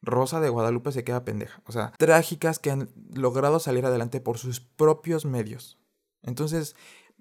Rosa 0.02 0.40
de 0.40 0.49
Guadalupe 0.49 0.92
se 0.92 1.04
queda 1.04 1.25
pendeja. 1.25 1.61
O 1.66 1.73
sea, 1.73 1.92
trágicas 1.99 2.59
que 2.59 2.71
han 2.71 2.88
logrado 3.12 3.59
salir 3.59 3.85
adelante 3.85 4.21
por 4.21 4.38
sus 4.38 4.61
propios 4.61 5.25
medios. 5.25 5.78
Entonces, 6.23 6.76